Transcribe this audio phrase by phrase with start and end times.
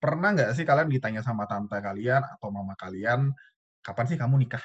[0.00, 3.30] pernah nggak sih kalian ditanya sama tante kalian atau mama kalian,
[3.84, 4.64] kapan sih kamu nikah?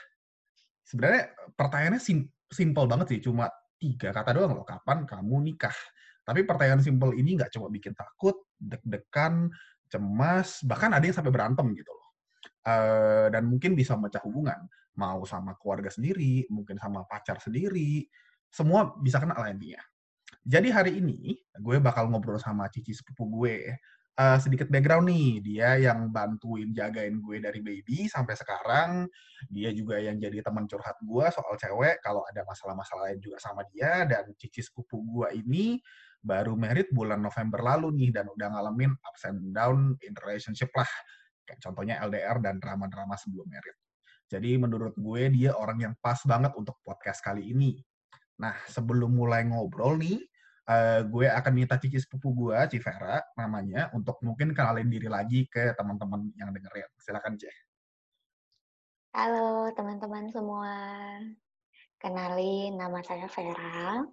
[0.87, 5.75] Sebenarnya pertanyaannya sim simpel banget sih, cuma tiga kata doang loh, kapan kamu nikah?
[6.25, 9.51] Tapi pertanyaan simpel ini nggak cuma bikin takut, deg-degan,
[9.91, 12.09] cemas, bahkan ada yang sampai berantem gitu loh.
[12.65, 14.57] Uh, dan mungkin bisa memecah hubungan,
[14.97, 18.07] mau sama keluarga sendiri, mungkin sama pacar sendiri,
[18.49, 19.83] semua bisa kena lah intinya.
[20.45, 23.73] Jadi hari ini gue bakal ngobrol sama cici sepupu gue
[24.15, 29.07] uh, sedikit background nih, dia yang bantuin jagain gue dari baby sampai sekarang.
[29.51, 33.67] Dia juga yang jadi teman curhat gue soal cewek kalau ada masalah-masalah lain juga sama
[33.69, 34.07] dia.
[34.07, 35.79] Dan cici sepupu gue ini
[36.25, 40.89] baru merit bulan November lalu nih dan udah ngalamin ups and down in relationship lah.
[41.45, 43.77] Kayak contohnya LDR dan drama-drama sebelum merit.
[44.25, 47.77] Jadi menurut gue dia orang yang pas banget untuk podcast kali ini.
[48.41, 50.17] Nah, sebelum mulai ngobrol nih,
[50.69, 55.73] uh, gue akan minta cici sepupu gue, Civera namanya, untuk mungkin kenalin diri lagi ke
[55.77, 56.89] teman-teman yang dengerin.
[56.97, 57.53] Silakan, Cih.
[59.15, 60.75] Halo teman-teman semua.
[62.01, 64.03] Kenalin, nama saya Vera.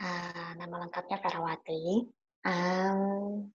[0.00, 2.08] Uh, nama lengkapnya Ferawati.
[2.40, 3.52] Um,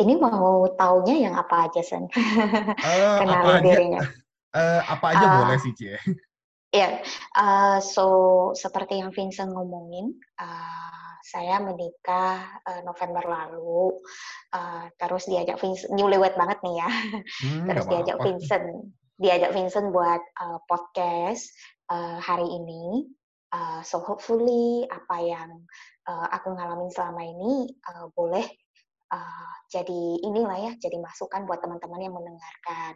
[0.00, 2.10] ini mau taunya yang apa aja, Sen?
[2.80, 4.00] Uh, Kenalin apa dirinya.
[4.02, 5.94] Aja, uh, apa aja uh, boleh sih, Cie.
[5.94, 5.98] Ya,
[6.70, 6.92] yeah,
[7.34, 8.06] uh, so
[8.54, 14.00] seperti yang Vincent ngomongin, uh, saya menikah uh, November lalu,
[14.56, 16.90] uh, terus diajak Vincent, newlywed banget nih ya,
[17.44, 18.24] hmm, terus diajak apa.
[18.24, 18.66] Vincent,
[19.20, 21.52] diajak Vincent buat uh, podcast
[21.92, 23.08] uh, hari ini.
[23.50, 25.50] Uh, so hopefully apa yang
[26.06, 28.46] uh, aku ngalamin selama ini uh, boleh
[29.10, 32.94] uh, jadi inilah ya, jadi masukan buat teman-teman yang mendengarkan.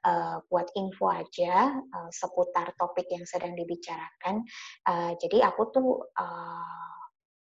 [0.00, 4.40] Uh, buat info aja uh, seputar topik yang sedang dibicarakan.
[4.88, 6.99] Uh, jadi aku tuh uh,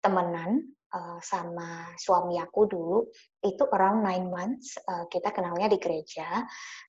[0.05, 0.61] temenan
[0.95, 2.99] uh, sama suami aku dulu
[3.43, 6.45] itu around nine months uh, kita kenalnya di gereja.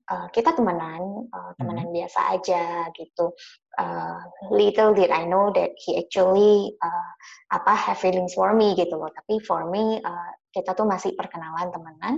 [0.07, 1.97] Uh, kita temenan uh, temenan hmm.
[1.97, 3.35] biasa aja gitu.
[3.77, 4.21] Uh,
[4.55, 7.13] little did I know that he actually uh,
[7.51, 9.11] apa have feelings for me gitu loh.
[9.11, 12.15] Tapi for me uh, kita tuh masih perkenalan temenan.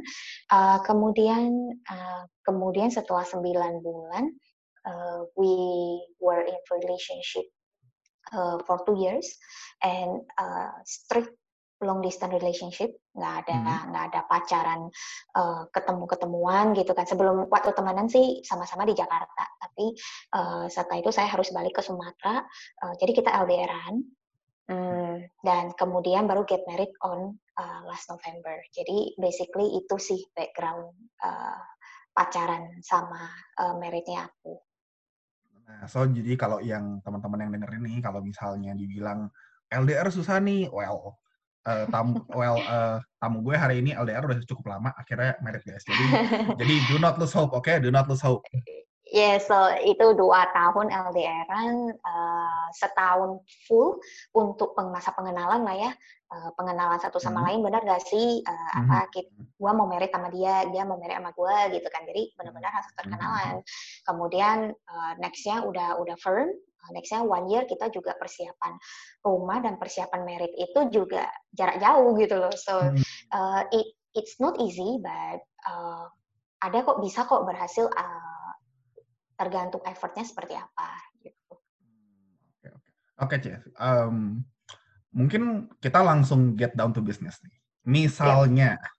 [0.53, 4.25] Uh, kemudian uh, kemudian setelah sembilan bulan
[4.85, 5.55] uh, we
[6.21, 7.49] were in relationship
[8.33, 9.27] uh, for two years
[9.83, 11.33] and uh, strict
[11.79, 12.91] long distance relationship.
[13.15, 13.83] Nggak ada hmm.
[13.95, 14.81] nggak ada pacaran
[15.39, 17.07] uh, ketemu ketemuan gitu kan.
[17.07, 19.45] Sebelum waktu temenan sih sama-sama di Jakarta.
[19.59, 19.95] Tapi
[20.35, 22.43] uh, setelah itu saya harus balik ke Sumatera
[22.83, 23.95] uh, jadi kita LDRan
[24.71, 28.59] um, dan kemudian baru get married on uh, last November.
[28.75, 31.59] Jadi basically itu sih background uh,
[32.11, 33.31] pacaran sama
[33.63, 34.59] uh, meritnya aku
[35.69, 39.29] Nah, so jadi kalau yang teman-teman yang denger ini, kalau misalnya dibilang
[39.69, 41.21] LDR susah nih, well,
[41.69, 45.85] uh, tamu, well, uh, tamu gue hari ini LDR udah cukup lama, akhirnya married guys.
[45.85, 46.05] Jadi,
[46.65, 47.69] jadi do not lose hope, oke?
[47.69, 47.77] Okay?
[47.85, 48.49] Do not lose hope.
[49.09, 49.57] Yeah, so
[49.89, 54.05] itu dua tahun LDRan, uh, setahun full
[54.37, 55.91] untuk masa pengenalan lah ya,
[56.29, 57.47] uh, pengenalan satu sama hmm.
[57.49, 58.45] lain, benar gak sih?
[58.45, 58.93] Uh, hmm.
[58.93, 62.69] Apa, gue mau merit sama dia, dia mau merit sama gue gitu kan, jadi benar-benar
[62.69, 63.55] harus perkenalan.
[63.57, 63.65] Hmm.
[64.13, 66.53] Kemudian uh, nextnya udah udah firm,
[66.93, 68.77] nextnya one year kita juga persiapan
[69.25, 72.53] rumah dan persiapan merit itu juga jarak jauh gitu loh.
[72.53, 72.93] So
[73.33, 76.13] uh, it it's not easy, but uh,
[76.61, 77.89] ada kok bisa kok berhasil.
[77.89, 78.38] Uh,
[79.39, 80.89] tergantung effortnya seperti apa
[81.23, 81.55] gitu.
[82.59, 82.91] Oke oke
[83.23, 83.63] oke Chef.
[83.79, 84.43] Um,
[85.15, 87.55] mungkin kita langsung get down to business nih.
[87.89, 88.93] Misalnya, yeah.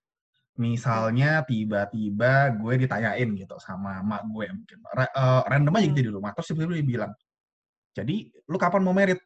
[0.57, 6.33] misalnya tiba-tiba gue ditanyain gitu sama mak gue mungkin uh, random aja gitu di rumah
[6.33, 7.11] terus tiba-tiba dia bilang,
[7.93, 8.15] jadi
[8.47, 9.19] lu kapan mau merit?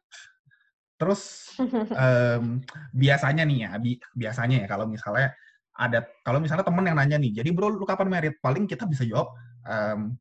[0.98, 1.54] Terus
[2.02, 2.60] um,
[2.92, 5.32] biasanya nih ya, bi biasanya ya kalau misalnya
[5.74, 8.34] ada kalau misalnya temen yang nanya nih, jadi bro lu kapan merit?
[8.38, 9.34] Paling kita bisa jawab,
[9.66, 10.14] um,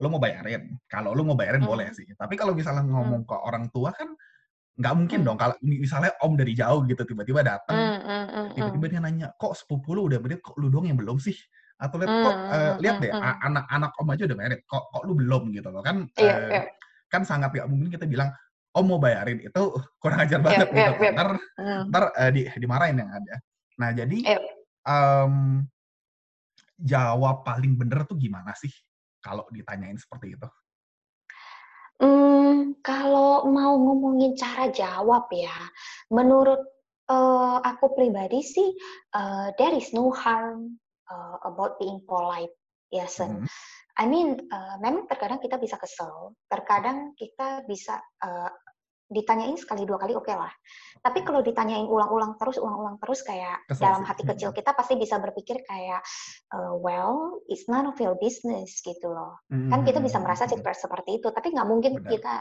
[0.00, 0.80] lo mau bayarin.
[0.88, 1.70] Kalau lo mau bayarin hmm.
[1.70, 2.08] boleh sih.
[2.16, 2.92] Tapi kalau misalnya hmm.
[2.92, 4.10] ngomong ke orang tua kan
[4.80, 5.26] nggak mungkin hmm.
[5.28, 9.28] dong kalau misalnya om dari jauh gitu tiba-tiba datang hmm, hmm, hmm, tiba-tiba dia nanya
[9.36, 11.36] kok sepupu lu udah merit kok lu doang yang belum sih
[11.76, 15.52] atau lihat kok uh, lihat deh anak-anak om aja udah merit kok kok lu belum
[15.52, 16.62] gitu loh kan iya, uh, iya.
[17.12, 18.32] kan sangat nggak mungkin kita bilang
[18.72, 19.62] om mau bayarin itu
[20.00, 21.82] kurang ajar iya, banget iya, gitu iya, ntar hmm.
[21.92, 23.34] ntar uh, di, dimarahin yang ada
[23.76, 24.18] nah jadi
[24.88, 25.34] um,
[26.80, 28.72] jawab paling bener tuh gimana sih
[29.20, 30.48] kalau ditanyain seperti itu?
[32.00, 35.52] Hmm, kalau mau ngomongin cara jawab ya,
[36.08, 36.64] menurut
[37.12, 38.72] uh, aku pribadi sih,
[39.12, 40.80] uh, there is no harm
[41.12, 42.52] uh, about being polite,
[42.88, 43.44] ya sen.
[43.44, 43.48] Hmm.
[44.00, 48.48] I mean, uh, memang terkadang kita bisa kesel, terkadang kita bisa uh,
[49.10, 50.50] ditanyain sekali dua kali oke okay lah.
[51.02, 55.18] Tapi kalau ditanyain ulang-ulang terus, ulang-ulang terus kayak Kesel dalam hati kecil kita pasti bisa
[55.18, 56.00] berpikir kayak,
[56.54, 59.42] uh, well, it's none of your business gitu loh.
[59.50, 59.70] Mm-hmm.
[59.74, 62.10] Kan kita bisa merasa seperti itu, tapi nggak mungkin benar.
[62.14, 62.34] kita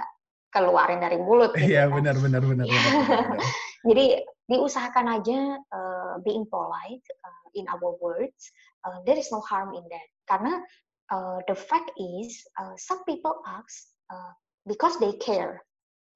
[0.54, 1.58] keluarin dari mulut.
[1.58, 1.98] Gitu iya kan.
[1.98, 2.66] benar benar benar.
[2.70, 3.42] benar,
[3.90, 4.06] Jadi
[4.50, 8.54] diusahakan aja uh, being polite uh, in our words.
[8.86, 10.08] Uh, there is no harm in that.
[10.30, 10.62] Karena
[11.10, 14.34] uh, the fact is, uh, some people ask uh,
[14.68, 15.64] because they care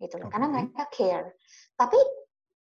[0.04, 0.28] gitu loh.
[0.28, 0.34] Okay.
[0.36, 1.28] Karena mereka care.
[1.80, 2.00] Tapi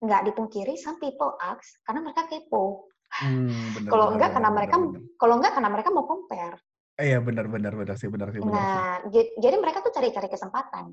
[0.03, 2.91] nggak dipungkiri some people ask karena mereka kepo.
[3.12, 3.50] Hmm,
[3.93, 4.77] kalau enggak karena mereka
[5.19, 6.56] kalau enggak karena mereka mau compare.
[7.00, 9.33] Eh, iya benar benar benar sih benar sih benar Nah, sih.
[9.41, 10.93] jadi mereka tuh cari-cari kesempatan.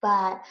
[0.00, 0.42] But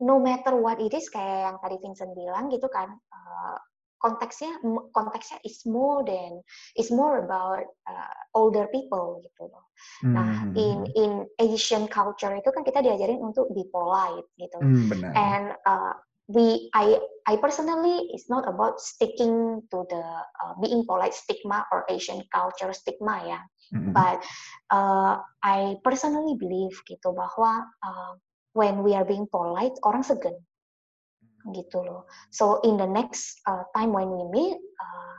[0.00, 3.56] no matter what it is kayak yang tadi Vincent bilang gitu kan, uh,
[4.00, 4.60] konteksnya
[4.92, 6.40] konteksnya is more than
[6.76, 9.64] is more about uh, older people gitu loh.
[10.04, 10.14] Hmm.
[10.16, 11.10] Nah, hmm, hmm, in in
[11.40, 14.58] Asian culture itu kan kita diajarin untuk be polite gitu.
[14.60, 15.10] Hmm, benar.
[15.16, 15.94] And uh,
[16.28, 20.04] we I I personally it's not about sticking to the
[20.42, 23.40] uh, being polite stigma or Asian culture stigma ya.
[23.74, 23.92] Mm-hmm.
[23.94, 24.22] But
[24.70, 28.12] uh, I personally believe gitu bahwa uh,
[28.54, 30.34] when we are being polite orang segan
[31.54, 32.06] gitu loh.
[32.34, 35.16] So in the next uh, time when we meet, uh,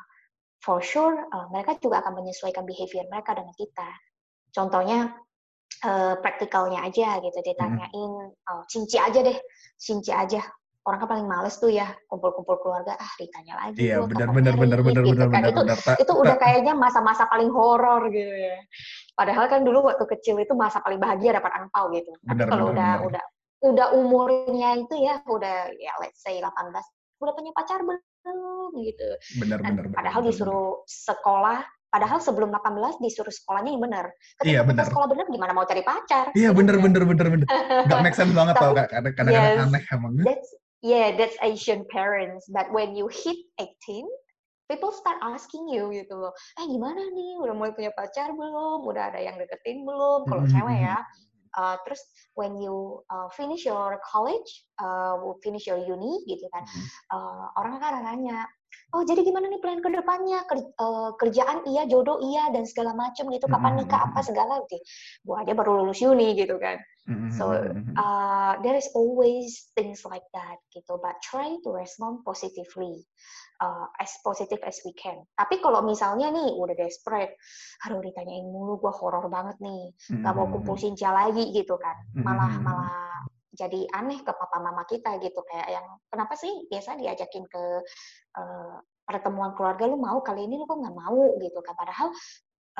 [0.59, 3.87] for sure uh, mereka juga akan menyesuaikan behavior mereka dengan kita.
[4.51, 5.15] Contohnya
[5.85, 9.37] uh, praktikalnya aja gitu, ditanyain, oh, cinci aja deh,
[9.79, 10.43] cinci aja.
[10.87, 13.91] Orang kan paling males tuh ya kumpul-kumpul keluarga, ah ditanya lagi.
[13.91, 15.41] Iya benar benar benar benar gitu benar kan.
[15.43, 15.51] benar.
[15.51, 18.55] Itu, benar, itu udah kayaknya masa-masa paling horor gitu ya.
[19.11, 22.15] Padahal kan dulu waktu kecil itu masa paling bahagia dapat angpau gitu.
[22.23, 23.07] Tapi kalau udah benar.
[23.11, 23.23] udah
[23.65, 26.51] udah umurnya itu ya udah ya let's say 18
[27.17, 29.09] udah punya pacar belum gitu.
[29.41, 29.89] Benar benar.
[29.89, 30.85] Padahal benar, disuruh benar.
[30.85, 34.05] sekolah Padahal sebelum 18 disuruh sekolahnya yang benar.
[34.43, 34.91] Ketika iya, benar.
[34.91, 36.35] sekolah benar gimana mau cari pacar?
[36.35, 36.85] Iya benar gitu.
[36.91, 37.47] benar benar benar.
[37.87, 38.91] Gak make sense banget tau kak.
[38.91, 40.13] Kadang-kadang yes, aneh emang.
[40.19, 40.49] That's,
[40.83, 42.43] yeah, that's Asian parents.
[42.51, 44.03] But when you hit 18,
[44.67, 46.35] people start asking you gitu loh.
[46.59, 47.39] Eh gimana nih?
[47.39, 48.83] Udah mulai punya pacar belum?
[48.83, 50.27] Udah ada yang deketin belum?
[50.27, 50.59] Kalau mm -hmm.
[50.59, 50.97] cewek ya.
[51.55, 52.01] Uh, terus
[52.35, 56.63] when you uh, finish your college, uh, finish your uni gitu kan,
[57.13, 58.43] uh, orang kan nanya,
[58.95, 60.43] oh jadi gimana nih plan ke depannya
[61.21, 64.77] kerjaan iya, jodoh iya dan segala macam gitu, kapan nikah apa segala gitu.
[65.23, 66.81] Gua aja baru lulus uni gitu kan.
[67.31, 67.55] So
[67.95, 73.07] uh, there is always things like that gitu, but try to respond positively
[73.63, 75.23] uh, as positive as we can.
[75.39, 77.39] Tapi kalau misalnya nih udah desperate,
[77.87, 82.51] aduh ditanyain mulu, gue horor banget nih, nggak mau kumpul sinca lagi gitu kan, malah
[82.59, 83.23] malah
[83.55, 85.39] jadi aneh ke papa mama kita gitu.
[85.47, 87.63] Kayak yang kenapa sih biasa diajakin ke
[88.35, 88.77] uh,
[89.07, 89.87] pertemuan keluarga?
[89.87, 91.39] Lu mau kali ini lu kok nggak mau?
[91.39, 91.73] gitu kan.
[91.73, 92.11] Padahal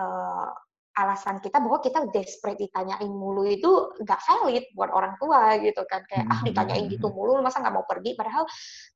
[0.04, 0.52] uh,
[0.98, 6.02] alasan kita bahwa kita desperate ditanyain mulu itu nggak valid buat orang tua gitu kan.
[6.10, 8.18] Kayak ah hmm, ditanyain hmm, gitu mulu masa nggak mau pergi?
[8.18, 8.44] Padahal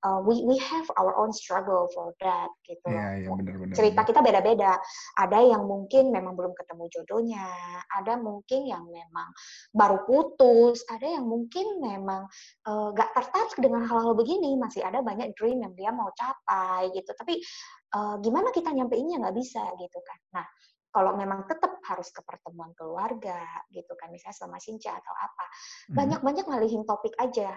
[0.09, 4.01] uh, we we have our own struggle for that gitu yeah, yeah, bener, bener, cerita
[4.01, 4.81] kita beda-beda.
[5.21, 7.45] Ada yang mungkin memang belum ketemu jodohnya
[7.93, 9.29] ada mungkin yang memang
[9.71, 12.25] baru putus ada yang mungkin memang
[12.65, 14.57] uh, nggak uh, tertarik dengan hal-hal begini.
[14.57, 17.13] Masih ada banyak dream yang dia mau capai gitu.
[17.13, 17.37] Tapi
[17.93, 20.19] uh, gimana kita nyampeinnya nggak bisa gitu kan.
[20.41, 20.47] Nah
[20.91, 23.39] kalau memang tetap harus ke pertemuan keluarga
[23.71, 25.95] gitu kan misalnya sama Sinca atau apa hmm.
[25.95, 27.55] banyak-banyak ngalihin topik aja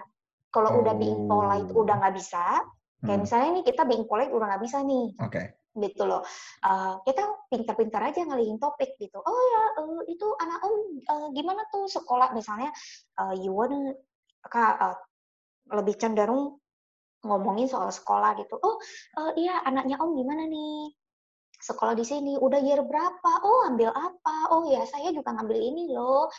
[0.49, 0.79] kalau oh.
[0.81, 2.63] udah being polite udah nggak bisa
[3.03, 3.23] kayak hmm.
[3.27, 5.45] misalnya nih kita being polite udah nggak bisa nih okay.
[5.75, 6.23] gitu loh
[6.63, 10.75] uh, kita pintar-pintar aja ngalihin topik gitu oh ya uh, itu anak om
[11.11, 12.71] uh, gimana tuh sekolah misalnya
[13.19, 13.75] uh, you want
[14.47, 14.95] kak uh,
[15.75, 16.57] lebih cenderung
[17.25, 18.79] ngomongin soal sekolah gitu oh
[19.19, 20.93] uh, iya anaknya om gimana nih
[21.65, 23.31] sekolah di sini udah year berapa?
[23.41, 24.53] Oh ambil apa?
[24.53, 26.29] Oh ya saya juga ngambil ini loh.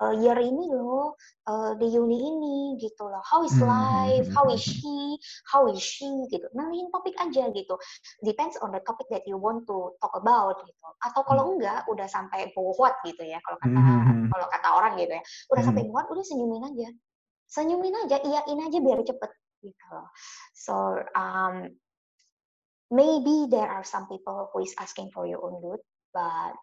[0.00, 1.12] Uh, year ini loh
[1.44, 3.20] uh, di uni ini gitu loh.
[3.20, 4.26] How is hmm, hmm, life?
[4.32, 5.20] hmm, how is she?
[5.44, 6.08] How is she?
[6.32, 6.48] Gitu.
[6.56, 7.76] Nalihin topik aja gitu.
[8.24, 10.88] Depends on the topic that you want to talk about gitu.
[11.04, 13.80] Atau kalau enggak udah sampai bowot gitu ya kalau kata
[14.32, 15.22] kalau kata orang gitu ya.
[15.52, 16.88] Udah sampai bowot udah senyumin aja.
[17.52, 20.08] Senyumin aja iyain aja biar cepet gitu loh.
[20.56, 21.76] So um,
[22.90, 25.80] maybe there are some people who is asking for your own good,
[26.12, 26.54] but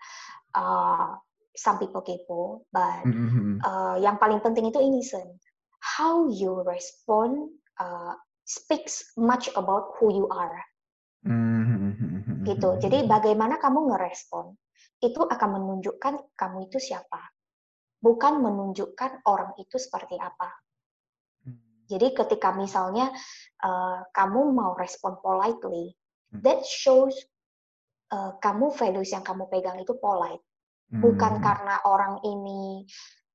[0.54, 1.16] uh,
[1.56, 2.68] some people kepo.
[2.70, 3.64] But mm-hmm.
[3.64, 5.40] uh, yang paling penting itu innocent.
[5.80, 10.60] How you respond uh, speaks much about who you are.
[11.24, 12.44] Mm-hmm.
[12.44, 12.70] Gitu.
[12.84, 14.52] Jadi bagaimana kamu ngerespon
[15.00, 17.22] itu akan menunjukkan kamu itu siapa,
[18.02, 20.50] bukan menunjukkan orang itu seperti apa.
[21.46, 21.86] Mm.
[21.86, 23.14] Jadi ketika misalnya
[23.62, 26.07] uh, kamu mau respon politely, Hmm.
[26.32, 27.16] That shows
[28.12, 30.44] uh, kamu values yang kamu pegang itu polite.
[30.88, 31.44] Bukan hmm.
[31.44, 32.88] karena orang ini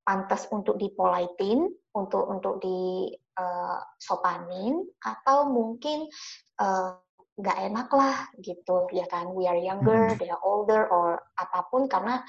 [0.03, 6.09] pantas untuk dipolitin, untuk untuk di uh, sopanin atau mungkin
[6.65, 6.97] uh,
[7.33, 10.17] nggak enak lah gitu ya kan we are younger hmm.
[10.21, 12.21] they are older or apa pun karena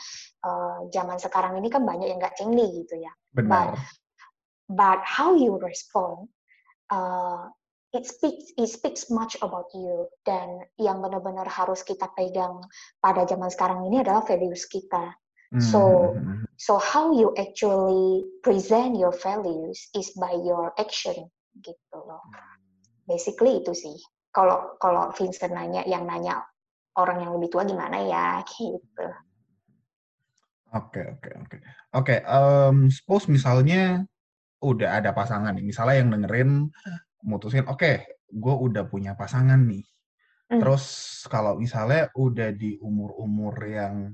[0.47, 3.51] uh, zaman sekarang ini kan banyak yang nggak cengli gitu ya Benar.
[3.51, 3.67] but
[4.71, 6.31] but how you respond
[6.87, 7.51] uh,
[7.93, 12.61] it speaks it speaks much about you dan yang benar-benar harus kita pegang
[12.99, 15.13] pada zaman sekarang ini adalah values kita
[15.61, 16.41] so hmm.
[16.57, 21.29] so how you actually present your values is by your action
[21.61, 22.25] gitu loh
[23.05, 23.97] basically itu sih
[24.33, 26.41] kalau kalau Vincent nanya yang nanya
[26.97, 29.07] orang yang lebih tua gimana ya gitu.
[30.73, 31.57] Oke oke oke
[31.93, 32.15] oke.
[32.89, 34.05] Suppose misalnya
[34.63, 36.51] udah ada pasangan nih, misalnya yang dengerin
[37.23, 37.95] mutusin, oke, okay,
[38.27, 39.83] gue udah punya pasangan nih.
[40.51, 40.59] Mm.
[40.59, 40.85] Terus
[41.31, 44.11] kalau misalnya udah di umur-umur yang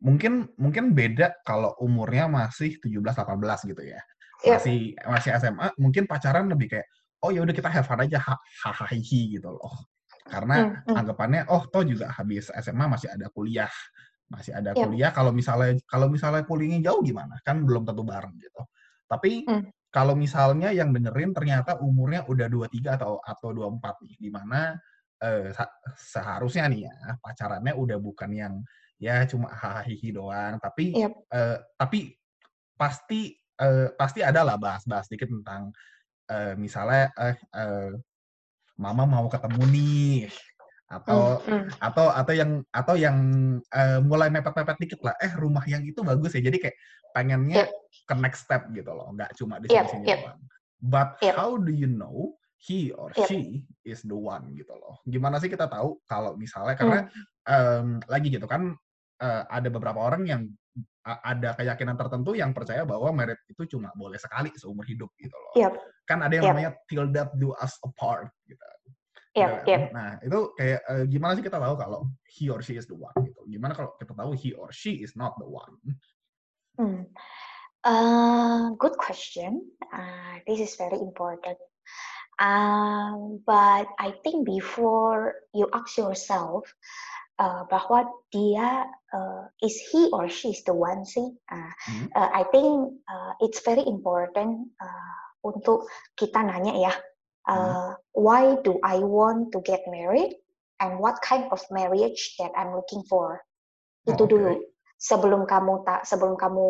[0.00, 4.00] mungkin mungkin beda kalau umurnya masih 17-18 gitu ya.
[4.42, 4.56] Iya.
[4.58, 5.08] Masih yeah.
[5.10, 6.88] masih SMA, mungkin pacaran lebih kayak
[7.22, 9.74] oh ya udah kita have fun aja hahaha gitu loh
[10.28, 10.96] karena hmm, hmm.
[10.96, 13.72] anggapannya oh toh juga habis SMA masih ada kuliah
[14.28, 14.84] masih ada yep.
[14.84, 18.62] kuliah kalau misalnya kalau misalnya kuliahnya jauh gimana kan belum tentu bareng gitu
[19.08, 19.72] tapi hmm.
[19.88, 24.76] Kalau misalnya yang dengerin ternyata umurnya udah 23 atau atau 24 nih di mana
[25.22, 25.50] eh,
[25.96, 28.54] seharusnya nih ya pacarannya udah bukan yang
[29.00, 31.12] ya cuma hahaha doang tapi yep.
[31.32, 32.12] eh, tapi
[32.76, 35.72] pasti eh, pasti ada lah bahas-bahas dikit tentang
[36.28, 37.90] uh, misalnya uh, uh,
[38.78, 40.16] mama mau ketemu nih
[40.88, 41.64] atau mm, mm.
[41.84, 43.16] atau atau yang atau yang
[43.76, 46.76] uh, mulai mepet-mepet dikit lah eh rumah yang itu bagus ya jadi kayak
[47.12, 47.72] pengennya yep.
[48.08, 50.20] ke next step gitu loh nggak cuma di sini yep, yep.
[50.24, 50.40] doang
[50.80, 51.36] but yep.
[51.36, 53.28] how do you know he or yep.
[53.28, 57.52] she is the one gitu loh gimana sih kita tahu kalau misalnya karena mm.
[57.52, 58.72] um, lagi gitu kan
[59.20, 60.42] uh, ada beberapa orang yang
[61.08, 65.52] ada keyakinan tertentu yang percaya bahwa merit itu cuma boleh sekali seumur hidup gitu loh.
[65.56, 65.72] Yep.
[66.04, 66.52] Kan ada yang yep.
[66.52, 68.60] namanya till death do us apart gitu.
[69.38, 69.80] Yep, nah, yep.
[69.94, 73.14] nah itu kayak uh, gimana sih kita tahu kalau he or she is the one
[73.22, 73.40] gitu.
[73.46, 75.78] Gimana kalau kita tahu he or she is not the one?
[76.74, 77.06] Hmm.
[77.86, 79.62] Uh, good question.
[79.94, 81.58] Uh, this is very important.
[82.38, 86.70] Um, but I think before you ask yourself,
[87.38, 91.34] uh, bahwa dia uh, is he or she is the one sih.
[91.50, 92.06] Uh, hmm.
[92.14, 95.86] uh, I think uh, it's very important uh, untuk
[96.18, 96.92] kita nanya ya,
[97.46, 97.92] uh, hmm.
[98.18, 100.34] why do I want to get married
[100.80, 103.42] and what kind of marriage that I'm looking for.
[104.06, 104.32] Oh, Itu okay.
[104.34, 104.52] dulu.
[104.98, 106.66] Sebelum kamu tak, sebelum kamu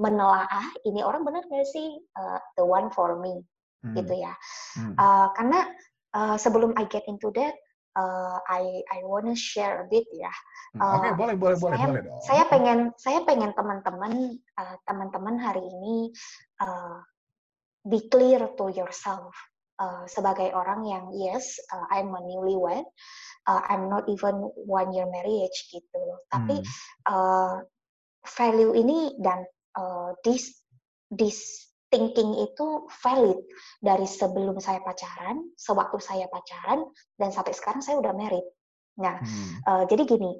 [0.00, 3.44] menelaah ini orang benar nggak sih uh, the one for me,
[3.84, 3.92] hmm.
[3.92, 4.32] gitu ya.
[4.72, 4.96] Hmm.
[4.96, 5.60] Uh, karena
[6.16, 7.52] uh, sebelum I get into that,
[7.92, 10.32] uh, I I wanna share a bit ya.
[10.80, 12.20] Uh, Oke, okay, boleh boleh boleh saya, boleh dong.
[12.24, 14.12] Saya pengen saya pengen teman-teman
[14.56, 16.16] uh, teman-teman hari ini
[16.64, 17.04] uh,
[17.84, 19.36] be clear to yourself
[19.80, 22.84] uh, sebagai orang yang yes uh, I'm a newlywed,
[23.48, 26.02] uh, I'm not even one year marriage gitu.
[26.32, 26.68] Tapi hmm.
[27.08, 27.62] uh,
[28.26, 29.46] value ini dan
[29.78, 30.50] uh, this
[31.14, 33.38] this thinking itu valid
[33.78, 36.82] dari sebelum saya pacaran, sewaktu saya pacaran,
[37.14, 38.44] dan sampai sekarang saya udah married.
[38.98, 39.62] Nah, hmm.
[39.62, 40.34] uh, jadi gini,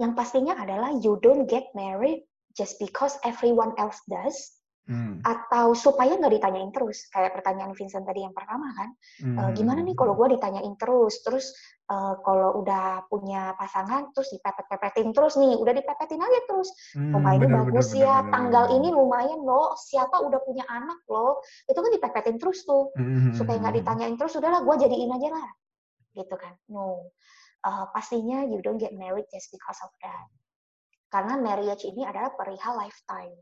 [0.00, 2.24] yang pastinya adalah you don't get married
[2.56, 4.55] just because everyone else does,
[4.86, 5.18] Hmm.
[5.26, 9.34] Atau supaya nggak ditanyain terus, kayak pertanyaan Vincent tadi yang pertama kan, hmm.
[9.34, 11.50] e, gimana nih kalau gue ditanyain terus, terus
[11.90, 17.34] uh, kalau udah punya pasangan terus dipepet-pepetin terus nih, udah dipepetin aja terus, hmm, rumah
[17.34, 18.76] ini bener, bagus bener, ya, bener, tanggal bener.
[18.78, 23.34] ini lumayan loh, siapa udah punya anak loh, itu kan dipepetin terus tuh, hmm.
[23.34, 25.48] supaya nggak ditanyain terus, udahlah gue jadiin aja lah,
[26.14, 27.10] gitu kan, no,
[27.66, 30.30] uh, pastinya you don't get married just because of that,
[31.10, 33.34] karena marriage ini adalah perihal lifetime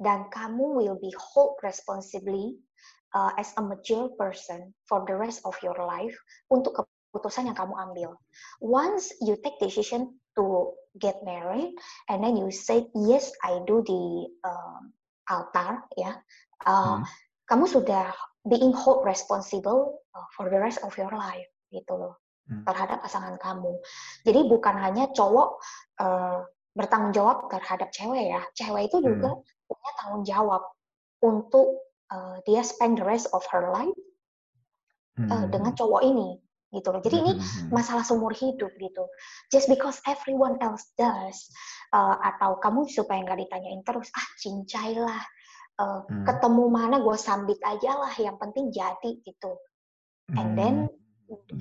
[0.00, 2.58] dan kamu will be hold responsibly
[3.14, 6.16] uh, as a mature person for the rest of your life
[6.48, 6.74] untuk
[7.12, 8.10] keputusan yang kamu ambil.
[8.60, 11.76] Once you take decision to get married
[12.08, 14.04] and then you say yes I do the
[14.44, 14.92] um,
[15.28, 16.18] altar ya,
[16.64, 17.04] uh, hmm.
[17.48, 18.12] kamu sudah
[18.48, 22.64] being hold responsible uh, for the rest of your life gitu loh hmm.
[22.64, 23.76] terhadap pasangan kamu.
[24.24, 25.60] Jadi bukan hanya cowok
[26.00, 30.62] uh, bertanggung jawab terhadap cewek ya, cewek itu juga hmm punya tanggung jawab
[31.22, 33.96] untuk uh, dia spend the rest of her life
[35.20, 36.40] uh, dengan cowok ini
[36.72, 37.02] gitu loh.
[37.04, 37.68] Jadi ini hmm.
[37.68, 39.04] masalah seumur hidup gitu.
[39.52, 41.52] Just because everyone else does
[41.92, 45.22] uh, atau kamu supaya nggak ditanyain terus ah cincai lah
[45.78, 46.24] uh, hmm.
[46.24, 49.52] ketemu mana gue sambit aja lah yang penting jadi gitu.
[50.32, 50.88] And then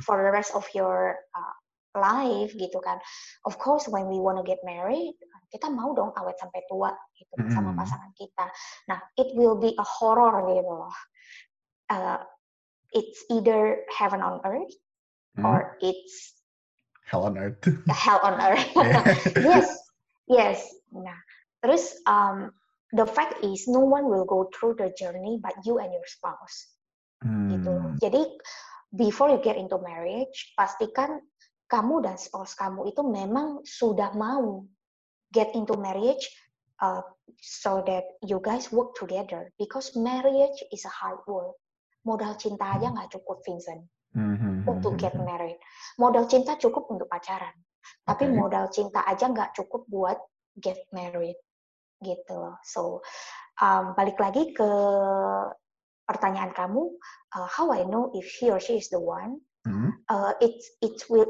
[0.08, 1.56] for the rest of your uh,
[1.96, 3.00] life gitu kan.
[3.48, 5.16] Of course when we wanna get married
[5.52, 7.52] kita mau dong awet sampai tua gitu mm.
[7.52, 8.48] sama pasangan kita.
[8.88, 10.96] Nah, it will be a horror gitu loh.
[11.92, 12.18] uh,
[12.94, 14.74] it's either heaven on earth
[15.36, 15.46] hmm.
[15.46, 16.34] or it's
[17.06, 17.60] hell on earth.
[17.90, 18.72] hell on earth.
[19.36, 19.68] yes,
[20.28, 20.60] yes.
[20.92, 21.20] Nah,
[21.64, 22.52] terus um,
[22.96, 26.72] the fact is no one will go through the journey but you and your spouse.
[27.22, 27.52] Hmm.
[27.52, 27.74] Gitu.
[28.00, 28.22] Jadi
[28.96, 31.20] before you get into marriage, pastikan
[31.72, 34.68] kamu dan spouse kamu itu memang sudah mau
[35.32, 36.28] get into marriage
[36.84, 37.00] uh,
[37.40, 41.56] so that you guys work together because marriage is a hard work.
[42.04, 43.86] Modal cinta aja nggak cukup, Vincent,
[44.18, 44.66] mm-hmm.
[44.66, 45.56] untuk get married.
[46.02, 47.54] Modal cinta cukup untuk pacaran,
[48.04, 48.36] tapi okay.
[48.36, 50.18] modal cinta aja nggak cukup buat
[50.58, 51.38] get married,
[52.02, 52.58] gitu.
[52.66, 53.06] So
[53.62, 54.70] um, balik lagi ke
[56.10, 56.90] pertanyaan kamu,
[57.38, 59.38] uh, how I know if he or she is the one?
[59.62, 59.92] Mm-hmm.
[60.10, 61.30] Uh, it's it's will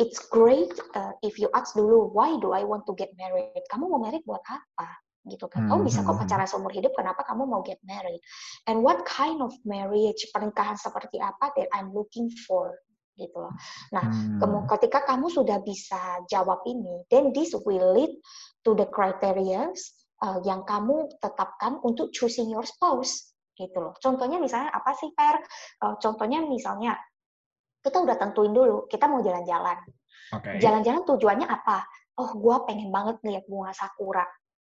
[0.00, 3.52] it's great uh, if you ask dulu why do I want to get married?
[3.68, 4.88] Kamu mau married buat apa?
[5.28, 5.66] Gitu kan?
[5.66, 5.70] Mm-hmm.
[5.76, 6.22] Kamu bisa kok hmm.
[6.24, 6.94] pacaran seumur hidup.
[6.96, 8.22] Kenapa kamu mau get married?
[8.64, 12.78] And what kind of marriage pernikahan seperti apa that I'm looking for?
[13.16, 13.52] gitu loh.
[13.96, 14.68] Nah, hmm.
[14.76, 18.12] ketika kamu sudah bisa jawab ini, then this will lead
[18.60, 19.72] to the criteria
[20.20, 23.96] uh, yang kamu tetapkan untuk choosing your spouse gitu loh.
[23.98, 25.36] Contohnya misalnya apa sih Per?
[25.80, 26.92] Uh, contohnya misalnya
[27.86, 29.78] kita udah tentuin dulu kita mau jalan-jalan.
[30.34, 30.58] Okay.
[30.58, 31.86] Jalan-jalan tujuannya apa?
[32.18, 34.26] Oh, gue pengen banget lihat bunga sakura.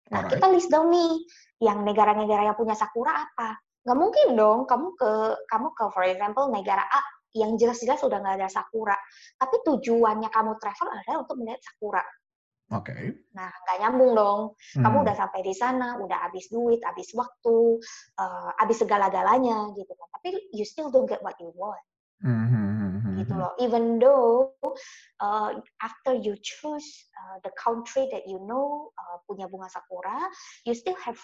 [0.09, 0.39] Nah, Alright.
[0.39, 1.27] kita list down nih
[1.59, 3.59] yang negara-negara yang punya sakura apa.
[3.83, 5.11] Nggak mungkin dong kamu ke
[5.51, 7.01] kamu ke for example negara A
[7.35, 8.95] yang jelas-jelas sudah nggak ada sakura.
[9.35, 12.03] Tapi tujuannya kamu travel adalah untuk melihat sakura.
[12.69, 12.93] Oke.
[12.93, 13.03] Okay.
[13.33, 14.39] Nah, nggak nyambung dong.
[14.77, 15.05] Kamu hmm.
[15.09, 17.81] udah sampai di sana, udah habis duit, habis waktu,
[18.21, 20.07] uh, habis segala-galanya gitu kan.
[20.15, 21.81] Tapi you still don't get what you want.
[22.19, 22.78] Mm-hmm.
[23.19, 23.51] Gitu loh.
[23.59, 24.55] Even though
[25.19, 26.87] uh, after you choose
[27.19, 30.27] uh, the country that you know uh, punya bunga sakura,
[30.63, 31.19] you still have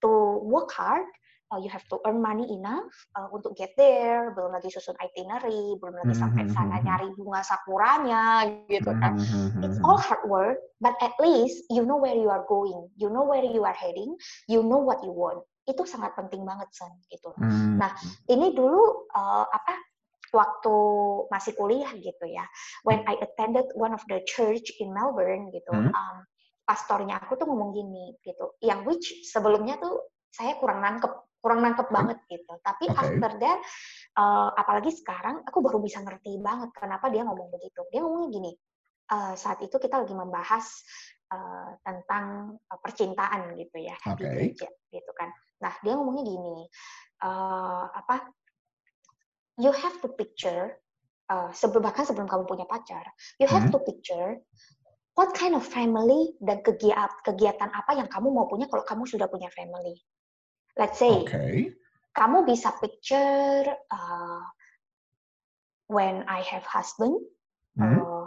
[0.00, 1.06] to work hard.
[1.50, 2.86] Uh, you have to earn money enough
[3.18, 4.30] uh, untuk get there.
[4.38, 9.18] Belum lagi susun itinerary, belum lagi sampai sana nyari bunga sakuranya, gitu kan.
[9.58, 13.26] It's all hard work, but at least you know where you are going, you know
[13.26, 14.14] where you are heading,
[14.46, 17.30] you know what you want itu sangat penting banget san gitu.
[17.38, 17.78] Mm.
[17.78, 17.92] Nah
[18.26, 19.78] ini dulu uh, apa
[20.30, 20.76] waktu
[21.30, 22.46] masih kuliah gitu ya.
[22.86, 25.90] When I attended one of the church in Melbourne gitu, hmm.
[25.90, 26.16] um,
[26.64, 28.54] pastornya aku tuh ngomong gini gitu.
[28.62, 31.12] Yang which sebelumnya tuh saya kurang nangkep,
[31.42, 32.52] kurang nangkep banget gitu.
[32.62, 33.00] Tapi okay.
[33.02, 33.58] after that,
[34.14, 37.82] uh, apalagi sekarang aku baru bisa ngerti banget kenapa dia ngomong begitu.
[37.90, 38.52] Dia ngomongnya gini.
[39.10, 40.70] Uh, saat itu kita lagi membahas
[41.34, 44.14] uh, tentang uh, percintaan gitu ya okay.
[44.14, 44.22] di
[44.54, 45.34] gereja gitu kan.
[45.58, 46.70] Nah dia ngomongnya gini,
[47.26, 48.30] uh, apa
[49.60, 50.80] you have to picture
[51.30, 53.06] uh, sebelum bahkan sebelum kamu punya pacar,
[53.38, 53.72] you have hmm.
[53.72, 54.40] to picture
[55.14, 59.30] what kind of family dan kegiatan kegiatan apa yang kamu mau punya kalau kamu sudah
[59.30, 59.94] punya family.
[60.74, 61.76] Let's say, okay.
[62.16, 64.42] kamu bisa picture uh,
[65.92, 67.20] when I have husband,
[67.76, 68.00] hmm.
[68.00, 68.19] uh,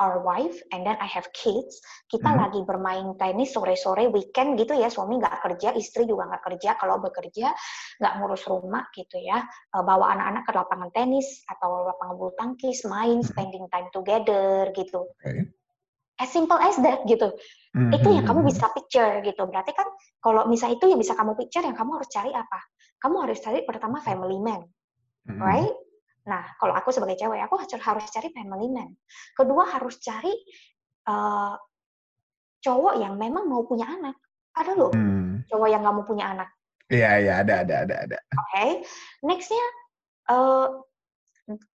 [0.00, 2.40] our wife and then I have kids, kita hmm.
[2.40, 6.98] lagi bermain tenis sore-sore weekend gitu ya, suami nggak kerja, istri juga nggak kerja, kalau
[6.98, 7.52] bekerja
[8.00, 12.88] nggak ngurus rumah gitu ya, eh, bawa anak-anak ke lapangan tenis atau lapangan bulu tangkis,
[12.88, 13.28] main, hmm.
[13.28, 15.04] spending time together gitu.
[15.20, 15.46] Okay.
[16.20, 17.32] As simple as that gitu.
[17.72, 17.96] Mm-hmm.
[17.96, 19.42] Itu yang kamu hmm, bisa picture gitu.
[19.48, 19.88] Berarti kan
[20.20, 22.60] kalau misalnya itu yang bisa kamu picture, yang kamu harus cari apa?
[23.00, 25.40] Kamu harus cari pertama family man, mm-hmm.
[25.40, 25.72] right?
[26.28, 28.92] Nah, kalau aku sebagai cewek, aku harus cari family man.
[29.32, 30.32] Kedua, harus cari
[31.08, 31.56] uh,
[32.60, 34.16] cowok yang memang mau punya anak.
[34.52, 35.48] Ada loh, hmm.
[35.48, 36.48] cowok yang nggak mau punya anak.
[36.90, 38.18] Iya, iya, ada, ada, ada, ada.
[38.34, 38.70] Oke, okay.
[39.22, 39.64] nextnya
[40.34, 40.82] uh,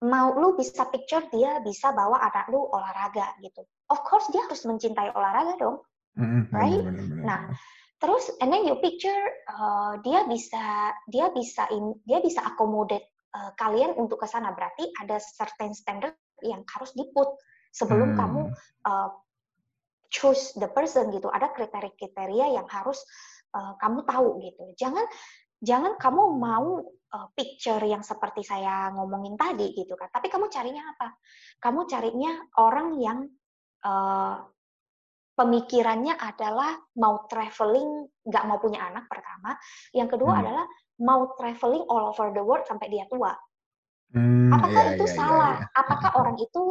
[0.01, 3.61] mau lu bisa picture dia bisa bawa anak lu olahraga gitu.
[3.93, 5.85] Of course dia harus mencintai olahraga dong,
[6.17, 6.43] mm-hmm.
[6.49, 6.81] right?
[6.81, 7.41] Bener, bener, nah,
[8.01, 9.21] terus and then you picture
[9.53, 14.89] uh, dia bisa dia bisa in, dia bisa accommodate uh, kalian untuk ke sana berarti
[15.01, 17.29] ada certain standard yang harus diput
[17.73, 18.19] sebelum hmm.
[18.19, 18.43] kamu
[18.87, 19.11] uh,
[20.13, 21.33] choose the person gitu.
[21.33, 23.01] Ada kriteria-kriteria yang harus
[23.57, 24.65] uh, kamu tahu gitu.
[24.77, 25.09] Jangan
[25.63, 30.13] jangan kamu mau uh, picture yang seperti saya ngomongin tadi gitu kan.
[30.13, 31.17] Tapi kamu carinya apa?
[31.63, 33.19] Kamu carinya orang yang
[33.87, 34.37] uh,
[35.43, 39.59] pemikirannya adalah mau traveling nggak mau punya anak pertama
[39.91, 40.43] yang kedua hmm.
[40.47, 40.65] adalah
[41.03, 43.35] mau traveling all over the world sampai dia tua.
[44.15, 45.55] Hmm, apakah iya, itu iya, iya salah?
[45.59, 45.79] Iya, iya.
[45.83, 46.63] Apakah orang itu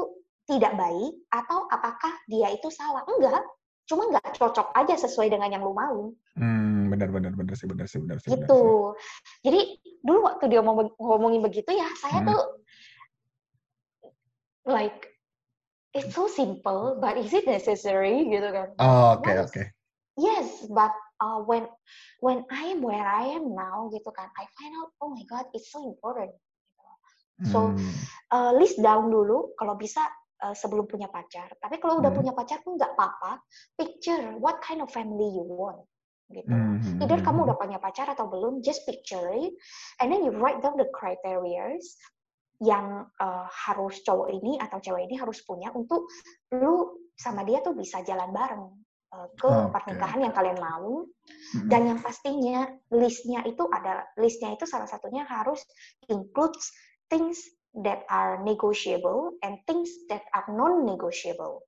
[0.48, 3.04] tidak baik atau apakah dia itu salah?
[3.10, 3.44] Enggak,
[3.90, 6.16] cuma nggak cocok aja sesuai dengan yang lu mau.
[6.40, 8.30] Hmm, benar benar benar sih benar sih benar sih.
[8.32, 8.40] Gitu.
[8.40, 9.42] Benar sih.
[9.52, 9.62] Jadi
[10.06, 12.30] dulu waktu dia ngomong, ngomongin begitu ya, saya hmm.
[12.30, 12.42] tuh
[14.70, 15.11] like
[15.92, 18.70] it's so simple, but is it necessary gitu kan?
[18.80, 19.50] Oh, oke okay, oke.
[19.52, 19.68] Okay.
[20.20, 21.70] Yes, but uh, when
[22.20, 25.46] when I am where I am now gitu kan I find out oh my god
[25.54, 26.34] it's so important
[27.46, 27.96] so Hmm.
[28.30, 30.02] uh, list down dulu kalau bisa
[30.46, 32.22] uh, sebelum punya pacar tapi kalau udah Hmm.
[32.22, 33.42] punya pacar pun nggak apa-apa
[33.78, 35.82] picture what kind of family you want
[36.30, 37.02] gitu Hmm.
[37.02, 39.58] either kamu udah punya pacar atau belum just picture it
[40.02, 41.74] and then you write down the criteria
[42.62, 46.06] yang uh, harus cowok ini atau cewek ini harus punya untuk
[46.54, 48.66] lu sama dia tuh bisa jalan bareng
[49.18, 49.70] uh, ke Oke.
[49.74, 51.10] pernikahan yang kalian mau
[51.52, 51.68] Hmm.
[51.68, 52.64] dan yang pastinya
[52.96, 55.60] listnya itu ada listnya itu salah satunya harus
[56.08, 56.72] includes
[57.12, 57.44] things
[57.76, 61.64] that are negotiable and things that are non-negotiable.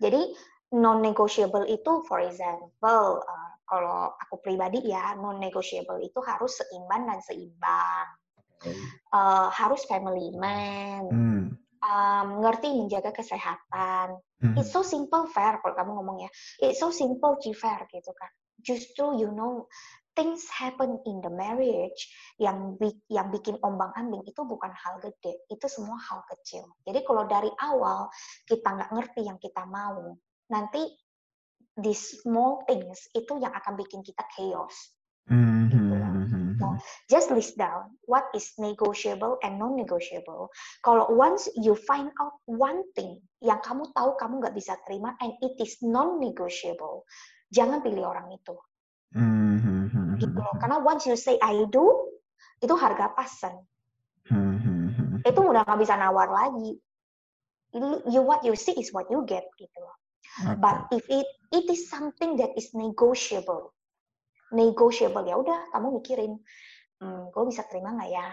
[0.00, 0.32] Jadi
[0.72, 8.06] non-negotiable itu, for example, uh, kalau aku pribadi ya non-negotiable itu harus seimbang dan seimbang,
[9.12, 11.44] Uh, harus family man, Hmm.
[11.84, 14.52] um, ngerti menjaga kesehatan, Hmm.
[14.60, 16.30] It's so simple fair kalau kamu ngomong ya.
[16.60, 18.28] It's so simple fair gitu kan.
[18.60, 19.64] Justru you know
[20.12, 25.66] things happen in the marriage yang bi- yang bikin ombang-ambing itu bukan hal gede, itu
[25.72, 26.68] semua hal kecil.
[26.84, 28.12] Jadi kalau dari awal
[28.44, 30.16] kita nggak ngerti yang kita mau,
[30.52, 30.84] nanti
[31.80, 34.76] these small things itu yang akan bikin kita chaos.
[35.28, 35.72] Hmm.
[35.72, 35.80] Gitu lah.
[35.80, 35.85] Hmm.
[36.56, 36.76] Hmm.
[36.76, 36.80] Nah,
[37.12, 40.48] just list down what is negotiable and non-negotiable.
[40.80, 45.36] Kalau once you find out one thing yang kamu tahu kamu nggak bisa terima and
[45.44, 47.04] it is non-negotiable,
[47.52, 48.56] jangan pilih orang itu.
[49.12, 49.60] Hmm.
[49.60, 49.84] Hmm.
[49.92, 50.16] Hmm.
[50.16, 50.56] Gitu loh.
[50.56, 51.84] Karena once you say I do,
[52.64, 53.60] itu harga pasan.
[54.32, 54.56] Hmm.
[54.56, 54.86] Hmm.
[54.96, 55.18] Hmm.
[55.22, 56.80] Itu udah nggak bisa nawar lagi.
[57.76, 59.96] You, what you see is what you get gitu loh.
[60.48, 60.56] Oke.
[60.64, 63.75] But if it it is something that is negotiable,
[64.54, 66.38] negotiable ya udah kamu mikirin,
[67.02, 68.28] hmm, gue bisa terima nggak ya?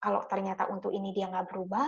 [0.00, 1.86] Kalau ternyata untuk ini dia nggak berubah,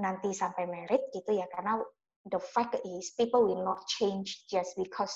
[0.00, 1.78] nanti sampai merit gitu ya karena
[2.26, 5.12] the fact is people will not change just because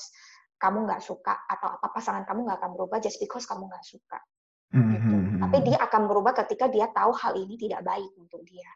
[0.61, 4.21] kamu nggak suka atau apa pasangan kamu nggak akan berubah just because kamu nggak suka
[4.75, 4.93] Hmm.
[4.99, 5.15] gitu.
[5.15, 5.41] Hmm.
[5.47, 8.67] Tapi dia akan berubah ketika dia tahu hal ini tidak baik untuk dia.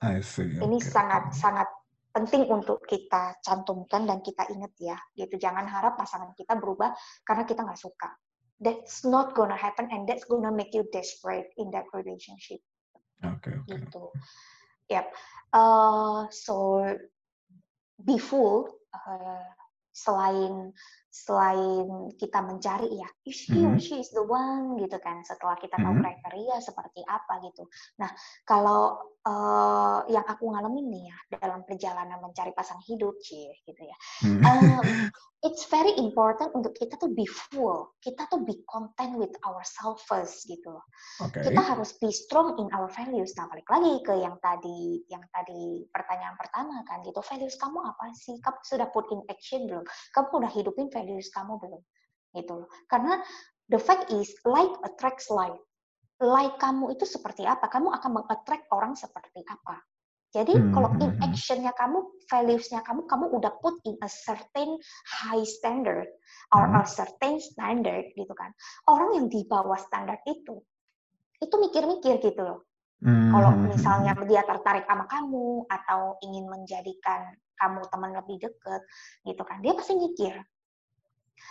[0.00, 0.56] I see.
[0.60, 1.68] Ini sangat sangat
[2.16, 4.96] penting untuk kita cantumkan dan kita ingat ya.
[5.12, 5.36] Gitu.
[5.36, 6.96] Jangan harap pasangan kita berubah
[7.28, 8.08] karena kita nggak suka.
[8.56, 12.64] That's not gonna happen and that's gonna make you desperate in that relationship.
[13.20, 13.68] Oke, oke.
[13.68, 14.04] Gitu.
[14.88, 15.12] Yep.
[15.52, 16.80] Uh, so
[18.00, 18.72] be full.
[18.96, 19.44] uh,
[19.96, 20.72] selain
[21.08, 23.80] selain kita mencari ya, is he or Mhm.
[23.80, 25.24] she is the one gitu kan.
[25.24, 26.04] Setelah kita tahu Mhm.
[26.04, 27.64] kriteria seperti apa gitu.
[27.96, 28.12] Nah,
[28.44, 33.96] kalau uh, yang aku ngalamin nih ya dalam perjalanan mencari pasangan hidup, cie gitu ya.
[34.22, 34.40] Hmm.
[34.46, 34.86] Um,
[35.46, 37.90] it's very important untuk kita tuh be full.
[37.98, 40.86] Kita tuh be content with ourselves first gitu loh.
[41.26, 41.42] Oke.
[41.42, 43.34] Kita harus be strong in our values.
[43.34, 47.18] Nah, balik lagi ke yang tadi yang tadi pertanyaan pertama kan gitu.
[47.20, 48.38] Values kamu apa sih?
[48.38, 49.84] Kamu sudah put in action belum?
[50.14, 51.82] Kamu udah hidupin values kamu belum?
[52.32, 52.70] Gitu loh.
[52.86, 53.18] Karena
[53.74, 55.58] the fact is like attracts like.
[56.16, 57.68] Like kamu itu seperti apa?
[57.68, 59.84] Kamu akan meng-attract orang seperti apa?
[60.32, 61.32] Jadi Hmm, kalau in hmm, hmm.
[61.32, 61.98] actionnya kamu,
[62.28, 64.76] values-nya kamu, kamu udah put in a certain
[65.08, 66.08] high standard
[66.52, 66.76] or Hmm.
[66.76, 68.52] a certain standard gitu kan.
[68.88, 70.60] Orang yang di bawah standar itu,
[71.40, 72.68] itu mikir-mikir gitu loh.
[73.00, 73.32] Hmm.
[73.32, 73.68] Kalau Hmm.
[73.68, 78.82] misalnya dia tertarik sama kamu atau ingin menjadikan kamu teman lebih deket
[79.24, 80.36] gitu kan, dia pasti mikir.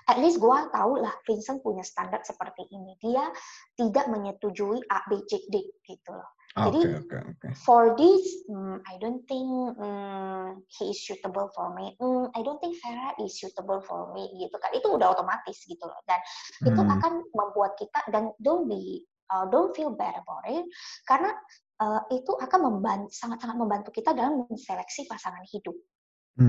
[0.09, 2.97] At least gue tahu lah Vincent punya standar seperti ini.
[3.01, 3.29] Dia
[3.77, 6.35] tidak menyetujui A, B, C, D gitu loh.
[6.55, 7.47] Oke, Jadi oke, oke.
[7.67, 9.43] for this, mm, I don't think
[9.75, 11.99] mm, he is suitable for me.
[11.99, 14.71] Mm, I don't think Sarah is suitable for me gitu kan.
[14.71, 15.99] Itu udah otomatis gitu loh.
[16.07, 16.15] Dan
[16.63, 16.95] itu Hmm.
[16.95, 19.03] akan membuat kita dan don't be
[19.35, 20.65] uh, don't feel bad about it
[21.03, 21.33] karena
[21.81, 25.75] uh, itu akan membantu sangat-sangat membantu kita dalam menseleksi pasangan hidup.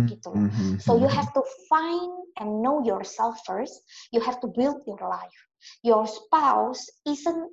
[0.07, 0.47] Gitu loh.
[0.51, 0.79] Hmm.
[0.79, 1.19] So you Hmm.
[1.19, 3.75] have to find and know yourself first.
[4.15, 5.39] You have to build your life.
[5.83, 7.51] Your spouse isn't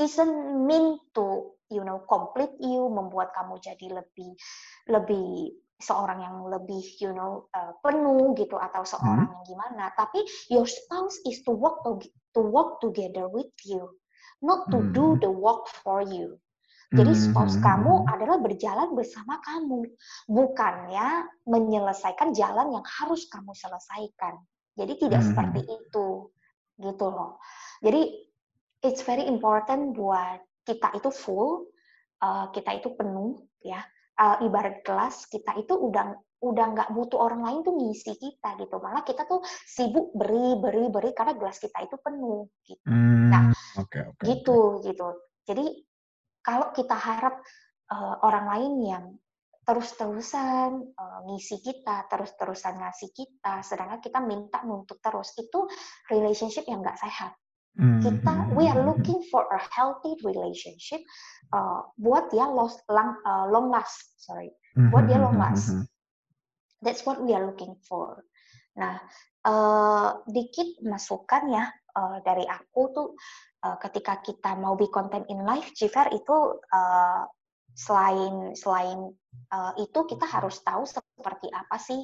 [0.00, 0.36] isn't
[0.68, 4.30] meant to you know complete you, membuat kamu jadi lebih
[4.88, 9.88] lebih seorang yang lebih you know uh, penuh gitu atau seorang yang gimana.
[9.96, 10.20] Tapi
[10.52, 11.96] your spouse is to work to,
[12.36, 13.88] to work together with you,
[14.44, 15.22] not to do Hmm.
[15.24, 16.36] the work for you.
[16.90, 17.22] Jadi Hmm.
[17.22, 17.64] spouse Hmm.
[17.70, 19.86] kamu adalah berjalan bersama kamu,
[20.26, 24.42] bukannya menyelesaikan jalan yang harus kamu selesaikan.
[24.74, 25.28] Jadi tidak Hmm.
[25.30, 26.08] seperti itu,
[26.82, 27.38] gitu loh.
[27.78, 28.26] Jadi
[28.82, 31.70] it's very important buat kita itu full,
[32.26, 33.80] uh, kita itu penuh, ya.
[34.20, 38.76] Uh, ibarat kelas kita itu udah udah nggak butuh orang lain tuh ngisi kita gitu.
[38.80, 42.48] Malah kita tuh sibuk beri beri beri karena gelas kita itu penuh.
[42.64, 43.28] Gitu Hmm.
[43.32, 43.42] Nah,
[43.80, 44.24] Oke, oke.
[44.24, 45.08] gitu gitu.
[45.48, 45.86] Jadi
[46.50, 47.38] kalau kita harap
[47.94, 49.04] uh, orang lain yang
[49.62, 55.30] terus-terusan uh, ngisi kita, terus-terusan ngasih kita, sedangkan kita minta nuntut terus.
[55.38, 55.70] Itu
[56.10, 57.38] relationship yang nggak sehat.
[57.78, 60.98] Kita we are looking for a healthy relationship
[61.54, 64.50] uh, buat dia lost, long, uh, long last, sorry,
[64.90, 65.78] buat dia long last.
[66.82, 68.26] That's what we are looking for.
[68.74, 68.98] Nah,
[69.46, 73.08] uh, dikit masukan ya uh, dari aku tuh
[73.64, 76.36] uh, ketika kita mau be content in life, Jiver itu
[76.72, 77.22] uh,
[77.70, 79.14] selain selain
[79.54, 82.02] uh, itu kita harus tahu seperti apa sih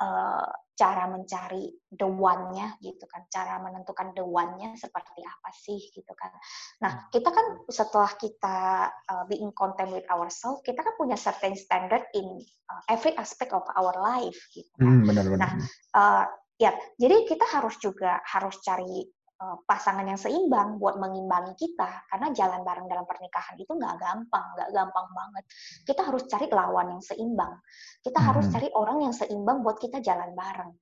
[0.00, 6.10] uh, cara mencari the one-nya gitu kan, cara menentukan the one-nya seperti apa sih gitu
[6.16, 6.32] kan.
[6.80, 12.02] Nah, kita kan setelah kita uh, being content with ourselves, kita kan punya certain standard
[12.16, 12.40] in
[12.72, 15.04] uh, every aspect of our life gitu kan.
[15.04, 15.38] Hmm, benar, benar.
[15.38, 15.52] Nah,
[15.94, 16.24] uh,
[16.56, 19.21] ya, jadi kita harus juga harus cari Eh,
[19.66, 22.06] pasangan yang seimbang buat mengimbangi kita.
[22.08, 25.44] Karena jalan bareng dalam pernikahan itu nggak gampang nggak gampang banget.
[25.86, 27.54] Kita harus cari lawan yang seimbang.
[28.02, 28.28] Kita hmm.
[28.28, 30.72] harus cari orang yang seimbang buat kita jalan bareng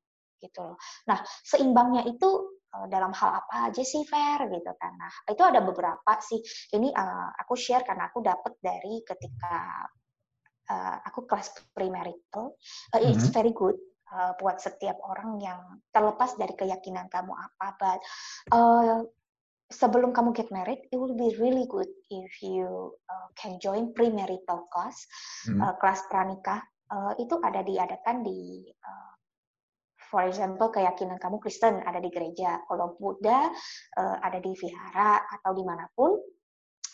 [0.40, 0.78] gitu loh.
[1.08, 4.92] Nah seimbangnya itu eh, dalam hal apa aja sih fair gitu kan.
[4.96, 6.40] Nah itu ada beberapa sih.
[6.72, 9.84] Ini uh, aku share karena aku dapat dari ketika
[10.70, 12.54] uh, aku kelas premarital
[12.94, 13.34] uh, it's mm -hmm.
[13.34, 13.76] very good
[14.12, 15.60] uh, buat setiap orang yang
[15.94, 17.66] terlepas dari keyakinan kamu apa.
[17.78, 18.00] But
[18.52, 19.06] uh,
[19.70, 24.66] sebelum kamu get married, it will be really good if you uh, can join premarital
[24.68, 25.06] class,
[25.46, 25.62] hmm.
[25.62, 26.60] uh, kelas pranikah.
[26.90, 29.12] Uh, itu ada diadakan di, uh,
[30.10, 33.46] for example, keyakinan kamu Kristen ada di gereja, kalau Buddha
[33.94, 36.18] uh, ada di vihara atau di mana pun.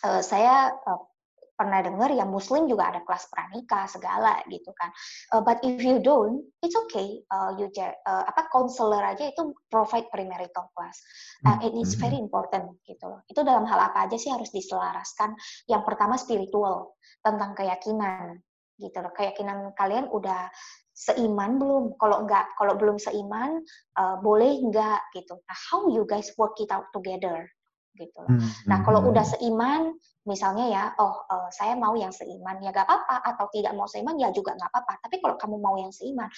[0.05, 1.15] Uh, saya uh,
[1.57, 4.92] pernah dengar yang muslim juga ada kelas pranikah segala gitu kan.
[5.33, 7.25] Uh, but if you don't, it's okay.
[7.33, 11.01] Uh, you uh, apa konselor aja itu provide premarital class.
[11.49, 12.29] Uh, it is very hmm.
[12.29, 13.25] important gitu loh.
[13.27, 15.35] Itu dalam hal apa aja sih harus diselaraskan.
[15.66, 18.45] Yang pertama spiritual tentang keyakinan
[18.77, 19.12] gitu loh.
[19.16, 20.53] Keyakinan kalian udah
[20.97, 21.97] seiman belum?
[22.01, 23.64] Kalau enggak, kalau belum seiman,
[23.97, 25.37] uh, boleh enggak gitu.
[25.37, 27.49] Nah, how you guys work it out together?
[27.96, 28.30] Gitu loh.
[28.30, 29.11] Hmm, nah kalau hmm.
[29.11, 29.82] udah seiman,
[30.28, 34.20] misalnya ya, oh uh, saya mau yang seiman ya gak apa-apa, atau tidak mau seiman
[34.20, 35.00] ya juga gak apa-apa.
[35.09, 36.28] Tapi kalau kamu mau yang seiman,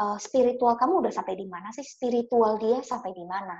[0.00, 1.84] uh, spiritual kamu udah sampai di mana sih?
[1.84, 3.58] Spiritual dia sampai di mana?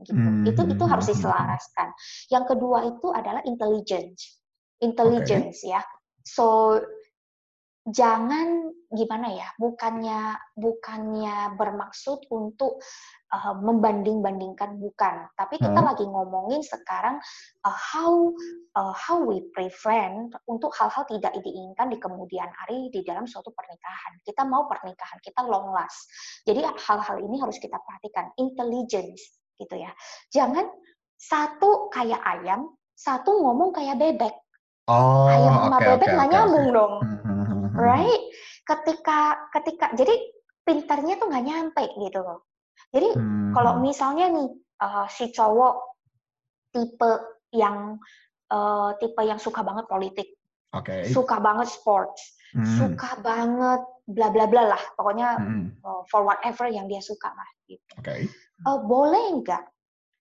[0.00, 0.16] Gitu.
[0.16, 0.44] Hmm.
[0.48, 1.88] Itu itu harus hmm, hmm, diselaraskan.
[2.32, 4.40] Yang kedua itu adalah intelligence,
[4.80, 5.76] intelligence okay.
[5.76, 5.82] ya.
[6.24, 6.76] So
[7.90, 12.82] jangan gimana ya bukannya bukannya bermaksud untuk
[13.30, 15.30] uh, membanding-bandingkan bukan.
[15.38, 15.88] Tapi kita hmm.
[15.90, 17.22] lagi ngomongin sekarang
[17.62, 18.34] uh, how
[18.74, 24.18] uh, how we prevent untuk hal-hal tidak diinginkan di kemudian hari di dalam suatu pernikahan.
[24.26, 26.10] Kita mau pernikahan kita long last.
[26.42, 28.34] Jadi hal-hal ini harus kita perhatikan.
[28.42, 29.94] Intelligence gitu ya.
[30.34, 30.66] Jangan
[31.20, 34.34] satu kayak ayam satu ngomong kayak bebek.
[34.90, 36.76] Oh, ayam sama okay, bebek nggak okay, nyambung okay.
[36.76, 36.94] dong.
[37.00, 37.39] Hmm, hmm,
[37.70, 38.22] hmm right?
[38.66, 40.14] Ketika ketika jadi
[40.66, 42.46] pinternya tuh nggak nyampe gitu loh.
[42.90, 43.50] Jadi hmm.
[43.54, 44.48] kalau misalnya nih
[44.82, 45.74] uh, si cowok
[46.70, 47.10] tipe
[47.54, 47.98] yang
[48.50, 50.28] uh, tipe yang suka banget politik,
[50.74, 51.06] okay.
[51.10, 52.66] suka banget sports, hmm.
[52.78, 55.66] suka banget bla bla bla lah, pokoknya hmm.
[55.82, 57.48] uh, for whatever yang dia suka lah.
[57.66, 57.94] Gitu.
[58.02, 58.26] Okay.
[58.66, 59.64] Uh, boleh nggak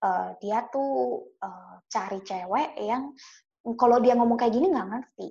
[0.05, 3.13] uh, dia tuh uh, cari cewek yang
[3.77, 5.27] kalau dia ngomong kayak gini nggak ngerti,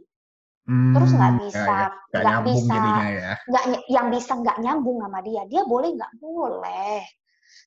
[0.68, 1.74] Hmm, terus nggak bisa
[2.12, 2.40] nggak ya, ya.
[2.44, 2.74] bisa.
[2.76, 3.33] ya.
[3.48, 7.00] nggak yang bisa nggak nyambung sama dia dia boleh nggak boleh.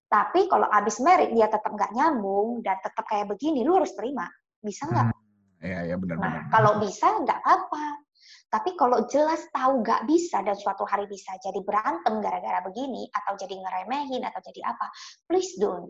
[0.06, 4.30] Tapi kalau abis merit dia tetap nggak nyambung dan tetap kayak begini lu harus terima.
[4.62, 5.08] Bisa nggak?
[5.10, 6.44] Hmm, ya ya benar nah benar.
[6.50, 7.86] kalau bisa nggak apa
[8.52, 13.40] tapi kalau jelas tahu nggak bisa dan suatu hari bisa jadi berantem gara-gara begini atau
[13.40, 14.92] jadi ngeremehin atau jadi apa
[15.26, 15.90] please don't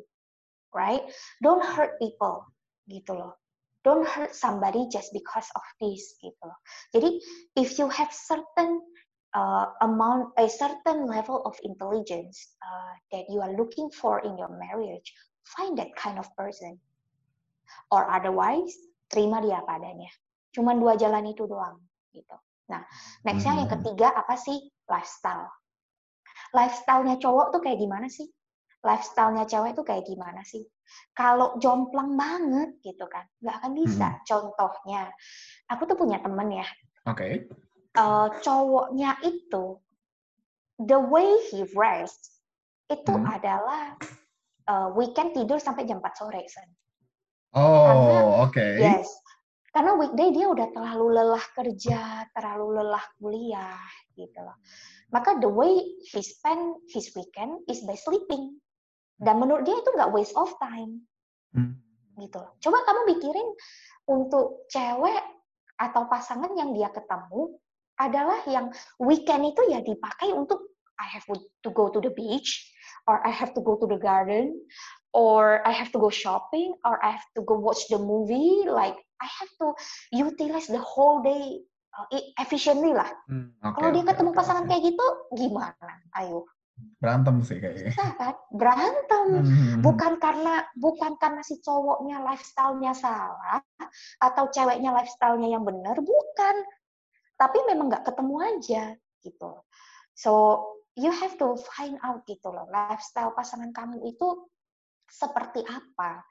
[0.72, 1.04] right?
[1.44, 2.48] Don't hurt people
[2.88, 3.41] gitu loh
[3.82, 6.60] don't hurt somebody just because of this gitu loh.
[6.94, 7.10] Jadi
[7.58, 8.82] if you have certain
[9.34, 14.52] uh, amount a certain level of intelligence uh, that you are looking for in your
[14.54, 15.10] marriage,
[15.58, 16.78] find that kind of person.
[17.90, 18.76] Or otherwise,
[19.08, 20.12] terima dia padanya.
[20.52, 21.80] Cuman dua jalan itu doang
[22.12, 22.36] gitu.
[22.72, 22.84] Nah,
[23.28, 23.76] nextnya yang hmm.
[23.80, 24.72] ketiga apa sih?
[24.88, 25.48] Lifestyle.
[26.52, 28.28] Lifestyle-nya cowok tuh kayak gimana sih?
[28.82, 30.66] Lifestyle-nya cewek itu kayak gimana sih?
[31.16, 34.08] Kalau jomplang banget gitu kan, nggak akan bisa.
[34.12, 34.22] Hmm.
[34.28, 35.04] Contohnya,
[35.72, 36.68] aku tuh punya temen ya.
[37.08, 37.16] Oke.
[37.16, 37.34] Okay.
[37.96, 39.80] Uh, cowoknya itu,
[40.80, 42.42] the way he rest
[42.92, 43.28] itu hmm.
[43.28, 43.96] adalah
[44.68, 46.70] uh, weekend tidur sampai jam 4 sore, Sen.
[47.52, 48.56] Oh, oke.
[48.56, 48.80] Okay.
[48.80, 49.08] Yes.
[49.72, 53.80] Karena weekday dia udah terlalu lelah kerja, terlalu lelah kuliah,
[54.20, 54.60] gitu loh.
[55.16, 55.72] Maka the way
[56.12, 58.60] he spend his weekend is by sleeping.
[59.22, 61.06] Dan menurut dia itu nggak waste of time.
[61.54, 61.78] Hmm.
[62.18, 62.42] Gitu.
[62.42, 63.50] Coba kamu pikirin
[64.10, 65.22] untuk cewek
[65.78, 67.54] atau pasangan yang dia ketemu
[68.02, 71.26] adalah yang weekend itu ya dipakai untuk I have
[71.66, 72.62] to go to the beach,
[73.10, 74.54] or I have to go to the garden,
[75.18, 78.70] or I have to go shopping, or I have to go watch the movie.
[78.70, 79.74] Like I have to
[80.14, 81.66] utilize the whole day
[81.98, 82.06] uh,
[82.38, 83.10] efficiently lah.
[83.26, 84.78] Hmm, okay, Kalau dia ketemu okay, pasangan okay.
[84.78, 85.94] kayak gitu, gimana?
[86.22, 86.46] Ayo.
[87.02, 87.92] Berantem sih kayaknya.
[87.94, 88.36] Susah kan?
[88.54, 89.28] Berantem.
[89.32, 89.80] Hmm, hmm, hmm.
[89.82, 93.60] Bukan karena bukan karena si cowoknya lifestyle-nya salah
[94.22, 96.56] atau ceweknya lifestyle-nya yang benar, bukan.
[97.38, 98.84] Tapi memang nggak ketemu aja
[99.26, 99.52] gitu.
[100.14, 100.32] So
[100.94, 104.46] you have to find out gitu loh, lifestyle pasangan kamu itu
[105.10, 106.24] seperti apa?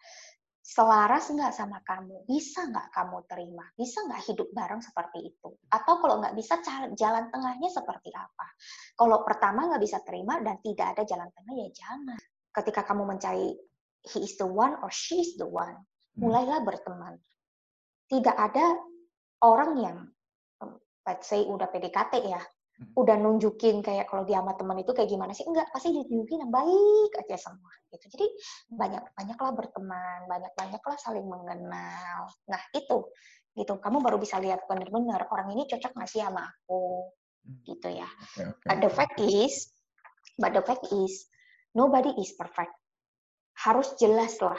[0.71, 2.31] Selaras nggak sama kamu?
[2.31, 3.67] Bisa nggak kamu terima?
[3.75, 5.51] Bisa nggak hidup bareng seperti itu?
[5.67, 6.63] Atau kalau nggak bisa,
[6.95, 8.47] jalan tengahnya seperti apa?
[8.95, 12.19] Kalau pertama nggak bisa terima dan tidak ada jalan tengah, ya jangan.
[12.55, 13.51] Ketika kamu mencari
[14.15, 16.23] he is the one or she is the one, hmm.
[16.23, 17.19] mulailah berteman.
[18.07, 18.79] Tidak ada
[19.43, 19.99] orang yang,
[21.03, 22.39] let's say udah PDKT ya,
[22.81, 25.45] udah nunjukin kayak kalau dia sama teman itu kayak gimana sih?
[25.45, 28.07] Enggak pasti ditunjukin yang baik aja semua gitu.
[28.16, 28.27] Jadi
[28.73, 32.33] banyak banyaklah berteman banyak banyaklah saling mengenal.
[32.49, 33.12] Nah itu
[33.57, 33.77] gitu.
[33.77, 37.12] Kamu baru bisa lihat benar-benar orang ini cocok nggak sih sama aku
[37.45, 37.61] hmm.
[37.69, 38.09] gitu ya.
[38.33, 38.66] Okay, okay.
[38.73, 39.55] but the fact is
[40.40, 41.29] but the fact is
[41.77, 42.73] nobody is perfect.
[43.61, 44.59] Harus jelas lah.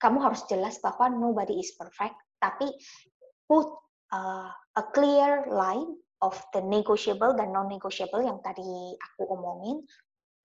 [0.00, 2.66] Kamu harus jelas bahwa nobody is perfect tapi
[3.46, 3.68] put
[4.10, 9.84] uh, a clear line of the negotiable dan non-negotiable yang tadi aku omongin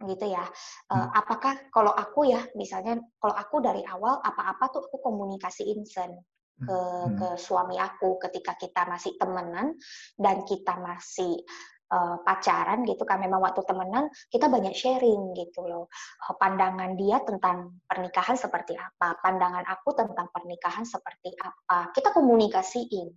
[0.03, 0.43] gitu ya.
[0.91, 6.11] Uh, apakah kalau aku ya misalnya kalau aku dari awal apa-apa tuh aku komunikasiin sen
[6.55, 7.19] ke hmm.
[7.19, 9.75] ke suami aku ketika kita masih temenan
[10.15, 11.43] dan kita masih
[11.91, 15.91] uh, pacaran gitu kan memang waktu temenan kita banyak sharing gitu loh
[16.23, 23.11] uh, pandangan dia tentang pernikahan seperti apa pandangan aku tentang pernikahan seperti apa kita komunikasiin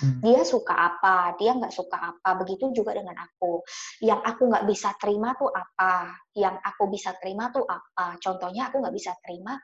[0.00, 0.22] Hmm.
[0.22, 2.38] Dia suka apa, dia nggak suka apa.
[2.40, 3.60] Begitu juga dengan aku.
[4.04, 8.16] Yang aku nggak bisa terima tuh apa, yang aku bisa terima tuh apa.
[8.22, 9.58] Contohnya aku nggak bisa terima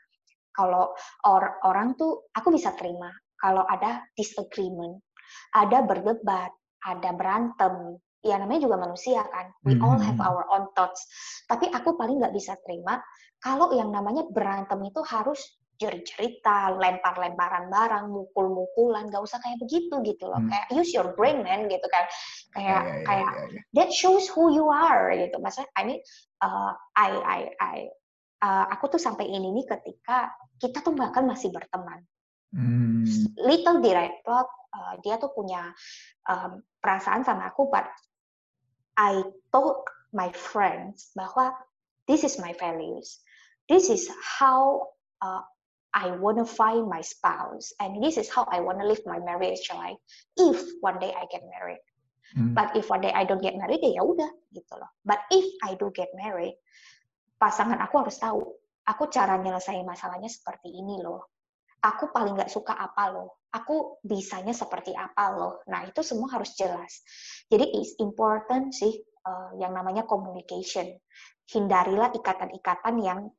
[0.57, 0.97] kalau
[1.29, 5.05] or orang tuh aku bisa terima kalau ada disagreement,
[5.53, 6.51] ada berdebat,
[6.81, 8.01] ada berantem.
[8.25, 9.55] Ya namanya juga manusia kan.
[9.63, 10.27] We all have hmm.
[10.27, 11.07] our own thoughts.
[11.47, 12.99] Tapi aku paling nggak bisa terima
[13.39, 15.39] kalau yang namanya berantem itu harus
[15.81, 20.41] cerita, lempar-lemparan barang, mukul-mukulan, gak usah kayak begitu gitu loh.
[20.41, 20.49] Hmm.
[20.49, 22.05] Kayak use your brain man gitu kan.
[22.57, 23.63] Kayak yeah, yeah, kayak yeah, yeah.
[23.77, 25.37] that shows who you are gitu.
[25.39, 26.01] Maksudnya I mean
[26.41, 27.77] uh, I I I
[28.41, 32.01] uh, aku tuh sampai ini nih ketika kita tuh bahkan masih berteman.
[32.57, 33.05] Hmm.
[33.37, 35.77] Little did I thought uh, dia tuh punya
[36.25, 37.85] um, perasaan sama aku, but
[38.97, 39.21] I
[39.53, 39.85] told
[40.17, 41.53] my friends bahwa
[42.09, 43.21] this is my values.
[43.69, 45.43] This is how uh,
[45.97, 49.17] I want to find my spouse, and this is how I want to live my
[49.17, 49.97] marriage life.
[50.37, 51.81] If one day I get married,
[52.37, 52.53] hmm.
[52.53, 54.93] but if one day I don't get married, ya udah gitu loh.
[55.01, 56.61] But if I do get married,
[57.41, 58.45] pasangan aku harus tahu,
[58.85, 61.33] aku cara nyelesain masalahnya seperti ini loh.
[61.81, 63.49] Aku paling nggak suka apa loh.
[63.57, 65.65] Aku bisanya seperti apa loh.
[65.65, 67.01] Nah itu semua harus jelas.
[67.49, 70.93] Jadi is important sih uh, yang namanya communication.
[71.49, 73.33] Hindarilah ikatan-ikatan yang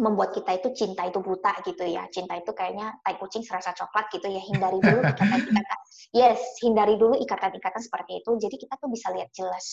[0.00, 2.08] membuat kita itu cinta itu buta gitu ya.
[2.08, 4.40] Cinta itu kayaknya tai kucing serasa coklat gitu ya.
[4.40, 5.78] Hindari dulu ikatan-ikatan.
[6.12, 8.30] Yes, hindari dulu ikatan-ikatan seperti itu.
[8.40, 9.66] Jadi kita tuh bisa lihat jelas.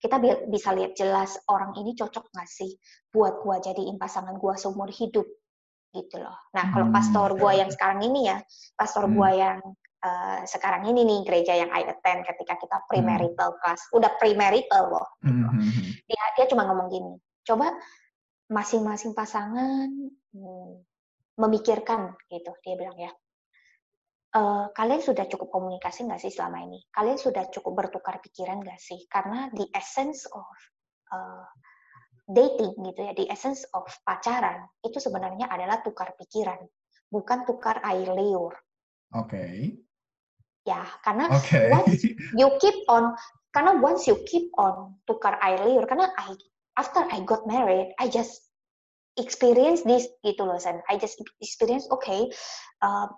[0.00, 0.16] Kita
[0.48, 2.72] bisa lihat jelas orang ini cocok nggak sih
[3.12, 5.28] buat gua jadiin pasangan gua seumur hidup
[5.92, 6.36] gitu loh.
[6.56, 8.40] Nah, kalau hmm, pastor gua yang sekarang ini ya,
[8.72, 9.12] pastor hmm.
[9.12, 9.58] gua yang
[10.00, 15.08] uh, sekarang ini nih gereja yang I attend ketika kita premarital class, udah premarital loh.
[15.20, 15.48] Gitu.
[15.48, 15.60] Hmm.
[16.08, 17.12] Dia dia cuma ngomong gini,
[17.44, 17.76] coba
[18.52, 19.88] masing-masing pasangan
[20.36, 20.72] hmm,
[21.40, 23.12] memikirkan gitu dia bilang ya
[24.36, 24.40] e,
[24.76, 29.08] kalian sudah cukup komunikasi nggak sih selama ini kalian sudah cukup bertukar pikiran nggak sih
[29.08, 30.52] karena the essence of
[31.12, 31.48] uh,
[32.28, 36.60] dating gitu ya the essence of pacaran itu sebenarnya adalah tukar pikiran
[37.08, 38.52] bukan tukar air liur
[39.16, 39.80] oke okay.
[40.68, 41.72] ya karena okay.
[41.72, 42.04] once
[42.36, 43.16] you keep on
[43.52, 46.08] karena once you keep on tukar air liur karena
[46.76, 48.40] after I got married, I just
[49.16, 50.80] experience this gitu loh, Sen.
[50.88, 52.32] I just experience, okay,
[52.80, 53.08] uh,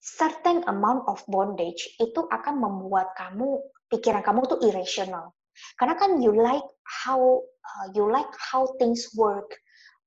[0.00, 3.60] certain amount of bondage itu akan membuat kamu
[3.92, 5.36] pikiran kamu tuh irrational.
[5.74, 9.50] Karena kan you like how uh, you like how things work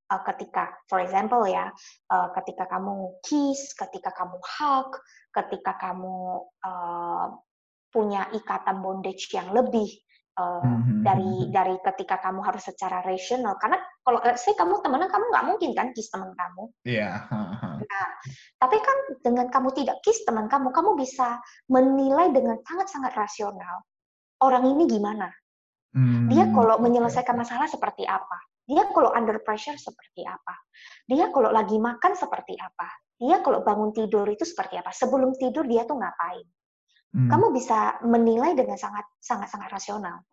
[0.10, 1.70] uh, ketika, for example ya,
[2.10, 4.90] uh, ketika kamu kiss, ketika kamu hug,
[5.36, 7.28] ketika kamu uh,
[7.92, 9.92] punya ikatan bondage yang lebih
[10.42, 11.00] Uh, mm-hmm.
[11.06, 11.54] dari hmm, hmm.
[11.54, 15.88] dari ketika kamu harus secara rasional karena kalau saya kamu temenan kamu nggak mungkin kan
[15.94, 17.78] kiss teman kamu iya yeah.
[17.78, 18.08] nah
[18.58, 21.38] tapi kan dengan kamu tidak kiss teman kamu kamu bisa
[21.70, 23.86] menilai dengan sangat sangat rasional
[24.42, 25.30] orang ini gimana.
[26.32, 28.40] Dia Hmm, kalau menyelesaikan masalah seperti apa.
[28.64, 30.56] Dia kalau under pressure seperti apa.
[31.04, 32.88] Dia kalau lagi makan seperti apa.
[33.20, 34.96] Dia kalau bangun tidur itu seperti apa.
[34.96, 36.48] Sebelum tidur dia tuh ngapain.
[37.12, 40.24] Kamu bisa menilai dengan sangat sangat sangat rasional.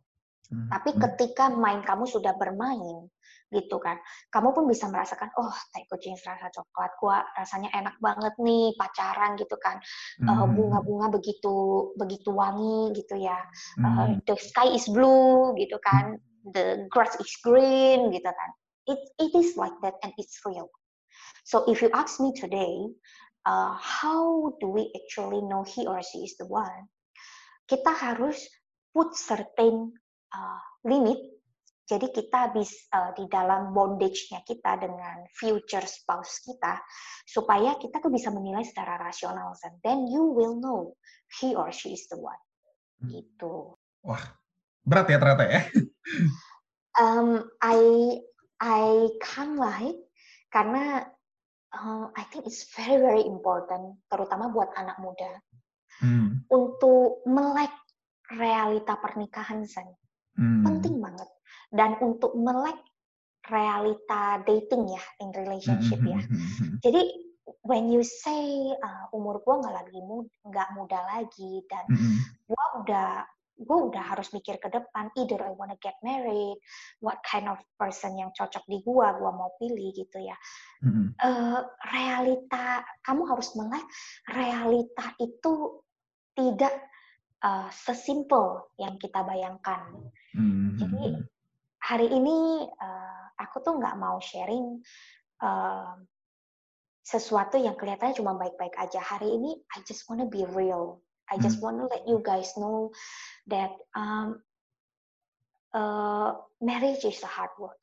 [0.50, 1.00] Mmm, Tapi mmm.
[1.00, 3.08] ketika mind kamu sudah bermain,
[3.48, 3.96] gitu kan,
[4.28, 9.40] kamu pun bisa merasakan, "Oh, tai kucing rasa coklat, gua rasanya enak banget nih pacaran,"
[9.40, 9.80] gitu kan.
[10.28, 10.52] Eee, mhm.
[10.52, 11.56] bunga-bunga begitu
[11.96, 13.40] begitu wangi gitu ya.
[13.80, 14.20] Mhm.
[14.28, 16.20] the sky is blue gitu kan,
[16.52, 18.50] the grass is green gitu kan.
[18.88, 20.68] It it is like that and it's real.
[21.48, 22.88] So if you ask me today,
[23.48, 26.88] uh, how do we actually know he or she is the one?
[27.68, 28.36] Kita harus
[28.92, 29.92] put certain,
[30.34, 31.18] uh, limit.
[31.88, 36.76] Jadi kita bis eee, di dalam bondage-nya kita dengan future spouse kita,
[37.24, 39.56] supaya kita tuh bisa menilai secara rasional.
[39.80, 40.92] Then you will know
[41.40, 42.36] he or she is the one,
[43.00, 43.08] Mmm.
[43.08, 43.72] gitu.
[44.04, 44.20] Wah,
[44.84, 45.62] berat ya ternyata ya?
[47.00, 47.80] Um, I
[48.60, 49.96] I can't lie,
[50.52, 51.08] karena,
[51.72, 55.40] eee, I think it's very very important, terutama buat anak muda,
[56.04, 56.52] Mmm.
[56.52, 57.72] untuk melek
[58.28, 59.88] realita pernikahan, Sen.
[60.38, 60.62] Mmm.
[60.64, 61.28] Penting banget.
[61.74, 62.78] Dan untuk melek
[63.48, 66.20] realita dating ya, in relationship mhm ya.
[66.24, 66.70] mhm mhm.
[66.84, 67.02] Jadi
[67.64, 69.98] when you say, eee, umur gua nggak lagi
[70.46, 71.84] nggak muda lagi dan
[72.48, 73.08] gua udah
[73.58, 76.60] gua udah harus mikir ke depan, either I wanna get married,
[77.02, 80.36] what kind of person yang cocok di gua, gua mau pilih gitu ya.
[81.24, 81.60] Eee,
[81.90, 83.82] realita kamu harus melek
[84.30, 85.82] realita itu
[86.38, 86.74] tidak,
[87.44, 89.90] eee, sesimpel yang kita bayangkan.
[90.34, 91.28] Mhm Jadi mhm.
[91.82, 94.82] hari ini, eee, aku tuh nggak mau sharing,
[95.42, 95.92] eee,
[97.08, 99.00] sesuatu yang kelihatannya cuma baik-baik aja.
[99.00, 101.00] Hari ini I just wanna be real.
[101.32, 101.64] I just Mmm.
[101.64, 102.92] wanna let you guys know
[103.48, 104.42] that, um
[105.74, 106.30] eee,
[106.64, 107.78] marriage is a hard work,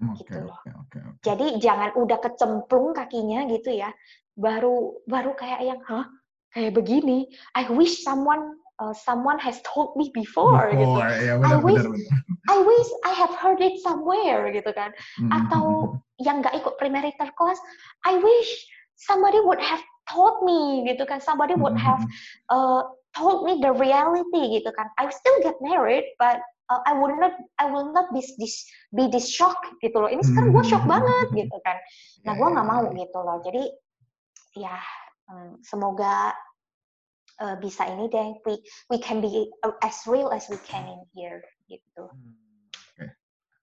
[0.00, 0.60] Oke gitu loh.
[0.60, 1.20] oke oke oke.
[1.24, 3.92] Jadi jangan udah kecemplung kakinya gitu ya,
[4.36, 6.08] baru baru kayak yang, "Hah?
[6.50, 7.28] Kayak begini?
[7.54, 11.00] I wish someone, eee, someone has told me before," gitu.
[11.00, 12.18] Before, ya I benar wish benar benar.
[12.50, 14.90] I wish I have heard it somewhere gitu kan.
[15.20, 17.60] Mhm Atau yang nggak ikut premarital class,
[18.04, 18.50] I wish
[18.98, 22.10] somebody would have told me gitu kan, somebody would have, mhm.
[22.52, 22.82] eee,
[23.14, 24.88] told me the reality gitu kan.
[24.98, 28.54] I still get married, but, eee, I will not I will not be this
[28.92, 30.10] be this shock gitu loh.
[30.10, 31.76] Ini sekarang gua shock mhm banget gitu kan.
[32.26, 32.90] Nah, Ya ya nggak ya mau ya.
[33.00, 33.36] gitu loh.
[33.46, 33.62] Jadi
[34.58, 34.76] ya,
[35.30, 36.34] mmm, semoga,
[37.40, 38.60] eee, bisa ini deh, we
[38.92, 42.06] we can be, eee, as real as we can in here, gitu.
[42.12, 42.68] Mmm,
[43.00, 43.06] oke.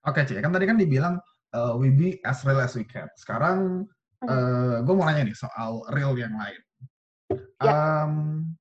[0.07, 1.15] Oke, Ci, kan tadi kan dibilang,
[1.53, 3.07] eee, we be as real as we can.
[3.19, 3.85] Sekarang,
[4.23, 4.29] Mhm.
[4.29, 6.61] eee, gua mau nanya nih soal real yang lain.
[7.61, 7.75] Yap.
[8.09, 8.55] Mmm,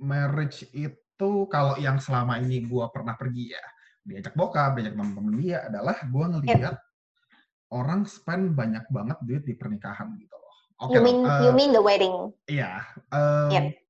[0.00, 3.64] marriage itu kalau yang selama ini gua pernah pergi ya,
[4.06, 6.12] diajak bokap, diajak temen-temen dia adalah Yap.
[6.12, 6.76] ngelihat
[7.74, 10.54] orang spend banyak banget duit di pernikahan gitu loh.
[10.86, 12.30] Oke You mean you eee mean the wedding?
[12.46, 12.84] iya,
[13.50, 13.64] Yap.
[13.66, 13.85] mmm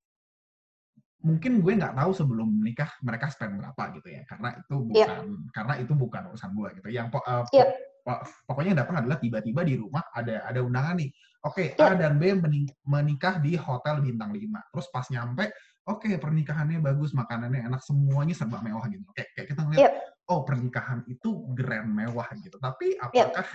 [1.27, 5.27] mungkin gue nggak tahu sebelum menikah mereka spend berapa gitu ya, karena itu Yap.
[5.27, 6.87] bukan karena itu bukan urusan gua gitu.
[6.87, 7.69] Yang po po Yap.
[8.07, 8.15] po
[8.47, 11.11] pokoknya yang datang adalah tiba-tiba di rumah ada ada undangan nih.
[11.43, 11.99] Oke, A Yap.
[11.99, 14.71] dan B meni menikah di hotel bintang 5.
[14.71, 15.51] Terus pas nyampe,
[15.91, 19.03] oke pernikahannya bagus, makanannya enak, semuanya serba mewah gitu.
[19.11, 19.95] Kayak kayak kita ngelihat, Yap.
[20.31, 22.57] oh pernikahan itu grand mewah gitu.
[22.63, 23.51] Tapi apakah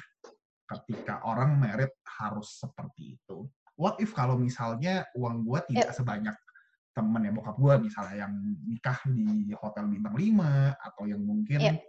[0.67, 3.47] ketika orang married harus seperti itu?
[3.80, 5.95] What if kalau misalnya uang gua tidak Yap.
[5.95, 6.36] sebanyak
[6.92, 8.34] temen ya bokap gua misalnya yang
[8.68, 11.80] nikah di hotel bintang 5 atau yang mungkin Yap.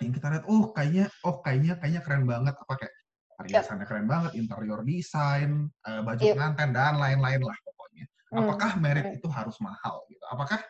[0.00, 2.94] yang kita lihat, oh kayaknya oh kayaknya kayaknya keren banget, apa kayak
[3.36, 6.34] perhiasannya keren banget, interior design, eee, baju Yap.
[6.36, 8.04] pengantin dan lain-lain lah pokoknya.
[8.08, 9.16] Mmm, Apakah married mhm.
[9.20, 10.24] itu harus mahal gitu?
[10.32, 10.60] Apakah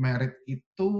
[0.00, 0.90] married itu,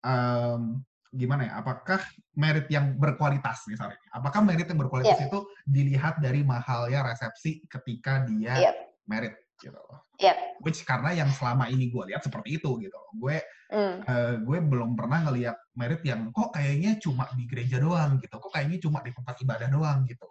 [0.00, 0.80] mmm,
[1.14, 2.00] gimana ya, apakah
[2.34, 5.28] married yang berkualitas misalnya, apakah married yang berkualitas Yap.
[5.28, 5.38] itu
[5.68, 8.76] dilihat dari mahalnya resepsi ketika dia Yap.
[9.04, 10.08] married gitu loh?
[10.18, 10.36] Yap.
[10.62, 13.00] Which karena yang selama ini gua lihat seperti itu gitu.
[13.18, 14.06] Gue, Mmm.
[14.06, 18.52] eee, gue belum pernah ngelihat married yang kok kayaknya cuma di gereja doang gitu, kok
[18.54, 20.26] kayaknya cuma di tempat ibadah doang gitu.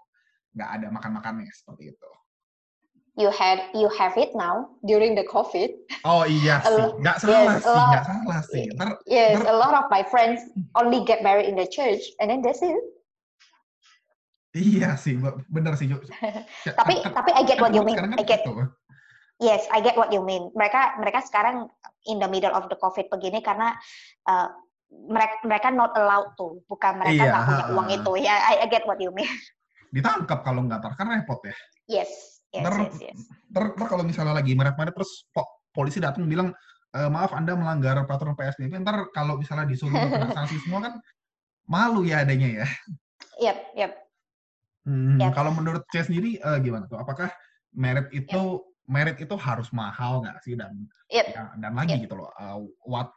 [0.53, 2.09] Nggak ada makan-makannya seperti itu.
[3.13, 5.69] You had you have it now during the COVID.
[6.01, 8.63] Oh iya sih, nggak yes, salah a sih lot nggak salah sih.
[8.73, 10.41] Entar yes, entar a lot of my friends
[10.73, 12.73] only get married in the church and then that's it.
[14.53, 15.89] Iya sih, be bener sih,
[16.77, 17.97] Tapi kan kan tapi I get kan what you mean.
[17.97, 18.69] I get gitu.
[19.41, 20.51] Yes, I get what you mean.
[20.53, 21.69] Mereka mereka sekarang
[22.05, 23.73] in the middle of the COVID begini karena,
[24.27, 24.47] eee,
[25.09, 28.11] merek mereka not allowed to, bukan mereka Iya, nggak punya uang itu.
[28.21, 29.29] Ya, I I get what you mean.
[29.89, 31.55] Ditangkap kalau nggak entar, kan repot ya.
[31.89, 33.19] Yes, yes Entar yes yes.
[33.49, 36.53] entar entar kalau misalnya lagi married-married terus po polisi datang bilang,
[36.93, 40.93] uh, maaf Anda melanggar peraturan PSBB, ntar kalau misalnya disuruh kena sanksi semua kan
[41.65, 42.67] malu ya adanya ya.
[43.41, 43.91] Yep, yep.
[44.83, 45.31] Hmm, yep.
[45.33, 46.99] Kalau menurut saya sendiri uh, gimana tuh?
[46.99, 47.31] Apakah
[47.73, 48.72] merit itu yep.
[48.87, 50.75] Merit itu harus mahal nggak sih dan
[51.07, 51.31] yep.
[51.31, 52.03] ya, dan lagi yep.
[52.03, 52.31] gitu loh.
[52.35, 53.11] Uh, what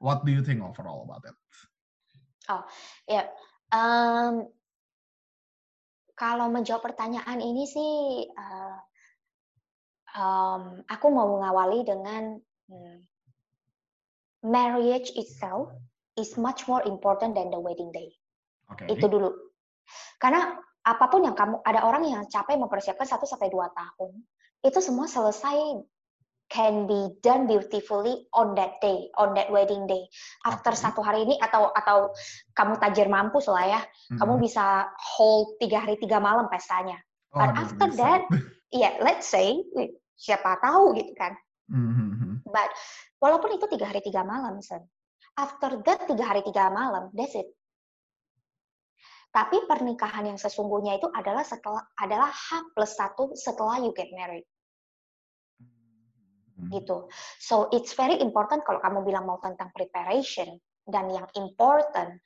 [0.00, 1.36] what do you think overall about it?
[2.48, 2.62] Oh,
[3.10, 3.20] ya.
[3.20, 3.26] Yep.
[3.74, 4.34] Um,
[6.16, 7.92] kalau menjawab pertanyaan ini sih,
[8.32, 8.78] uh,
[10.16, 12.40] um, aku mau mengawali dengan
[12.72, 12.96] hmm,
[14.46, 15.74] marriage itself
[16.16, 18.08] is much more important than the wedding day.
[18.72, 18.96] Okay.
[18.96, 19.28] Itu dulu.
[20.16, 24.22] Karena apa pun yang kamu ada orang yang capek mempersiapkan satu sampai dua tahun,
[24.66, 25.82] itu semua selesai
[26.46, 30.06] can be done beautifully on that day, on that wedding day.
[30.46, 30.82] After okay.
[30.86, 32.14] satu hari ini atau atau
[32.54, 34.18] kamu tajir mampu lah ya, mm-hmm.
[34.22, 36.98] kamu bisa hold tiga hari tiga malam pestanya.
[37.34, 37.98] Oh, But after bisa.
[37.98, 38.22] that,
[38.70, 39.58] yeah, let's say
[40.14, 41.34] siapa tahu gitu kan.
[41.66, 42.46] Mm-hmm.
[42.46, 42.70] But
[43.18, 44.86] walaupun itu tiga hari tiga malam, sen.
[45.36, 47.50] After that tiga hari tiga malam, that's it.
[49.34, 54.48] Tapi pernikahan yang sesungguhnya itu adalah setelah adalah H plus satu setelah you get married.
[56.56, 56.72] Hmm.
[56.72, 57.12] gitu.
[57.36, 60.56] So it's very important kalau kamu bilang mau tentang preparation
[60.88, 62.16] dan yang important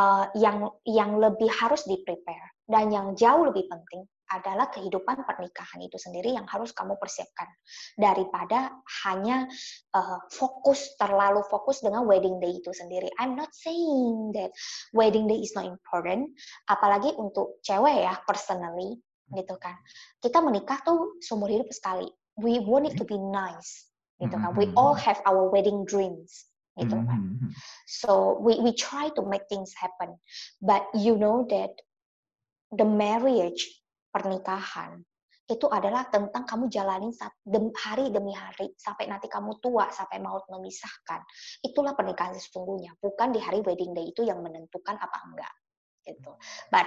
[0.00, 5.82] uh, yang yang lebih harus di prepare dan yang jauh lebih penting adalah kehidupan pernikahan
[5.82, 7.50] itu sendiri yang harus kamu persiapkan
[7.98, 8.70] daripada
[9.02, 9.50] hanya
[9.90, 13.10] uh, fokus terlalu fokus dengan wedding day itu sendiri.
[13.18, 14.54] I'm not saying that
[14.94, 16.30] wedding day is not important,
[16.70, 19.02] apalagi untuk cewek ya personally
[19.34, 19.74] gitu kan.
[20.22, 22.06] Kita menikah tuh seumur hidup sekali
[22.40, 23.88] we want it to be nice
[24.20, 24.52] gitu kan.
[24.56, 25.06] We all mm-hmm.
[25.06, 27.20] have our wedding dreams gitu kan.
[27.36, 27.50] Mm-hmm.
[27.84, 30.16] so we we try to make things happen.
[30.64, 31.76] But you know that
[32.72, 33.64] the marriage
[34.14, 35.04] pernikahan
[35.50, 37.10] itu adalah tentang kamu jalanin
[37.74, 41.26] hari demi hari sampai nanti kamu tua sampai maut memisahkan.
[41.66, 45.54] Itulah pernikahan sesungguhnya bukan di hari wedding day itu yang menentukan apa enggak
[46.06, 46.38] gitu.
[46.70, 46.86] But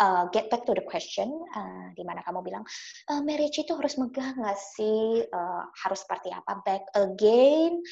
[0.00, 2.64] uh, get back to the question, uh, di mana kamu bilang
[3.12, 5.22] uh, marriage itu harus megah nggak sih?
[5.28, 6.64] Uh, harus seperti apa?
[6.64, 7.84] Back again,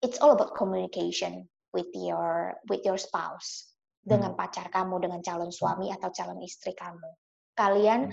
[0.00, 4.40] it's all about communication with your with your spouse dengan hmm.
[4.40, 7.10] pacar kamu, dengan calon suami atau calon istri kamu.
[7.52, 8.08] Kalian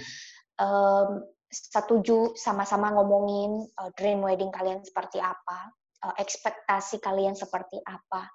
[0.59, 5.71] um, setuju sama-sama ngomongin uh, dream wedding kalian seperti apa?
[6.04, 8.28] Uh, ekspektasi kalian seperti apa,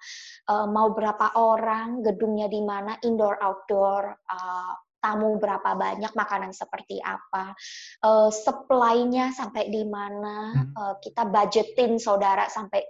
[0.49, 6.99] uh, mau berapa orang, gedungnya di mana, indoor outdoor, uh, tamu berapa banyak, makanan seperti
[6.99, 7.55] apa,
[8.03, 10.75] uh, supply-nya sampai di mana, hmm.
[10.75, 12.83] uh, kita budgetin saudara sampai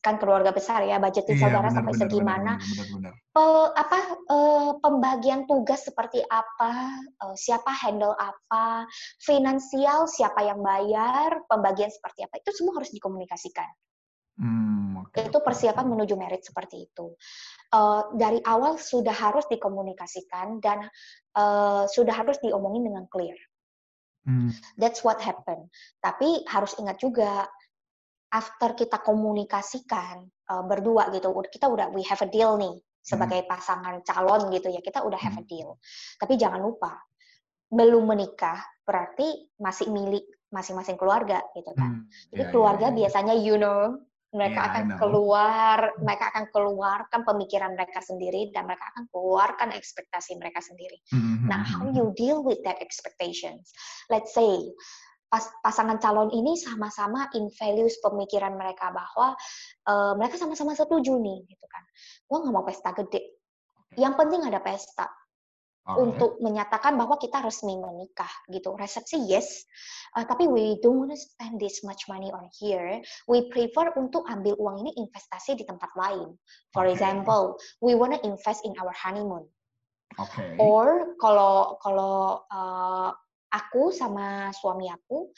[0.00, 3.72] kan keluarga besar ya, budgetin iya, saudara benar, sampai benar, segimana, benar, benar, benar.
[3.76, 3.98] apa
[4.32, 8.88] uh, pembagian tugas seperti apa, uh, siapa handle apa,
[9.20, 13.68] finansial siapa yang bayar, pembagian seperti apa, itu semua harus dikomunikasikan.
[14.40, 15.28] Hmm, okay.
[15.28, 17.12] Itu persiapan menuju merit seperti itu.
[17.68, 20.88] Uh, dari awal sudah harus dikomunikasikan dan
[21.36, 23.36] uh, sudah harus diomongin dengan clear.
[24.24, 24.48] Hmm.
[24.80, 25.68] That's what happened.
[26.00, 27.44] Tapi harus ingat juga,
[28.32, 33.48] after kita komunikasikan uh, berdua gitu, kita udah we have a deal nih sebagai hmm.
[33.48, 35.52] pasangan calon gitu ya, kita udah have a hmm.
[35.52, 35.76] deal.
[36.16, 36.96] Tapi jangan lupa,
[37.68, 38.56] belum menikah
[38.88, 42.02] berarti masih milik masing-masing keluarga gitu kan.
[42.02, 42.10] Hmm.
[42.34, 42.98] Jadi yeah, keluarga yeah, yeah.
[43.04, 44.00] biasanya you know
[44.30, 50.38] mereka yeah, akan keluar, mereka akan keluarkan pemikiran mereka sendiri dan mereka akan keluarkan ekspektasi
[50.38, 51.02] mereka sendiri.
[51.10, 51.50] Mm-hmm.
[51.50, 53.74] Nah, how you deal with that expectations?
[54.06, 54.70] Let's say
[55.26, 59.34] pas, pasangan calon ini sama-sama in values pemikiran mereka bahwa
[59.90, 61.82] uh, mereka sama-sama setuju nih, gitu kan.
[62.30, 63.42] Gua nggak mau pesta gede.
[63.98, 65.10] Yang penting ada pesta
[65.88, 68.76] untuk menyatakan bahwa kita resmi menikah gitu.
[68.76, 69.64] Resepsi yes,
[70.14, 73.00] uh, tapi we don't want to spend this much money on here.
[73.26, 76.36] We prefer untuk ambil uang ini investasi di tempat lain.
[76.76, 76.94] For okay.
[76.94, 79.48] example, we want to invest in our honeymoon.
[80.18, 80.58] Okay.
[80.58, 83.10] Or kalau kalau uh,
[83.50, 85.32] aku sama suami aku,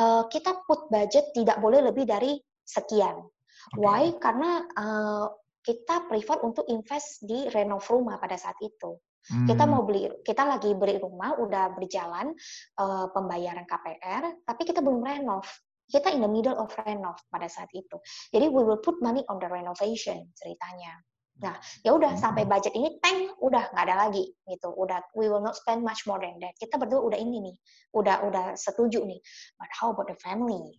[0.00, 3.20] uh, kita put budget tidak boleh lebih dari sekian.
[3.20, 3.76] Okay.
[3.76, 4.02] Why?
[4.16, 5.26] Karena uh,
[5.60, 8.96] kita prefer untuk invest di renov rumah pada saat itu.
[9.28, 9.44] Hmm.
[9.44, 12.32] Kita mau beli, kita lagi beli rumah, udah berjalan
[12.80, 15.44] uh, pembayaran KPR, tapi kita belum renov.
[15.90, 17.98] Kita in the middle of renov pada saat itu.
[18.30, 20.94] Jadi we will put money on the renovation ceritanya.
[21.40, 22.20] Nah, ya udah hmm.
[22.20, 24.70] sampai budget ini tank udah nggak ada lagi gitu.
[24.76, 26.52] Udah we will not spend much more than that.
[26.60, 27.56] Kita berdua udah ini nih,
[27.96, 29.20] udah udah setuju nih.
[29.56, 30.78] But how about the family?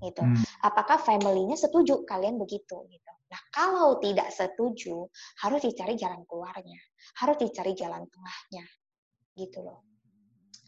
[0.00, 0.22] Gitu.
[0.24, 0.40] Hmm.
[0.64, 3.12] Apakah family-nya setuju kalian begitu gitu.
[3.30, 5.06] Nah, kalau tidak setuju,
[5.44, 6.80] harus dicari jalan keluarnya
[7.18, 8.64] harus dicari jalan tengahnya
[9.34, 9.80] gitu loh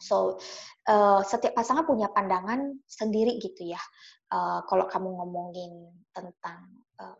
[0.02, 0.42] So
[0.90, 3.78] uh, setiap pasangan punya pandangan sendiri gitu ya.
[4.34, 7.14] Uh, kalau kamu ngomongin tentang uh,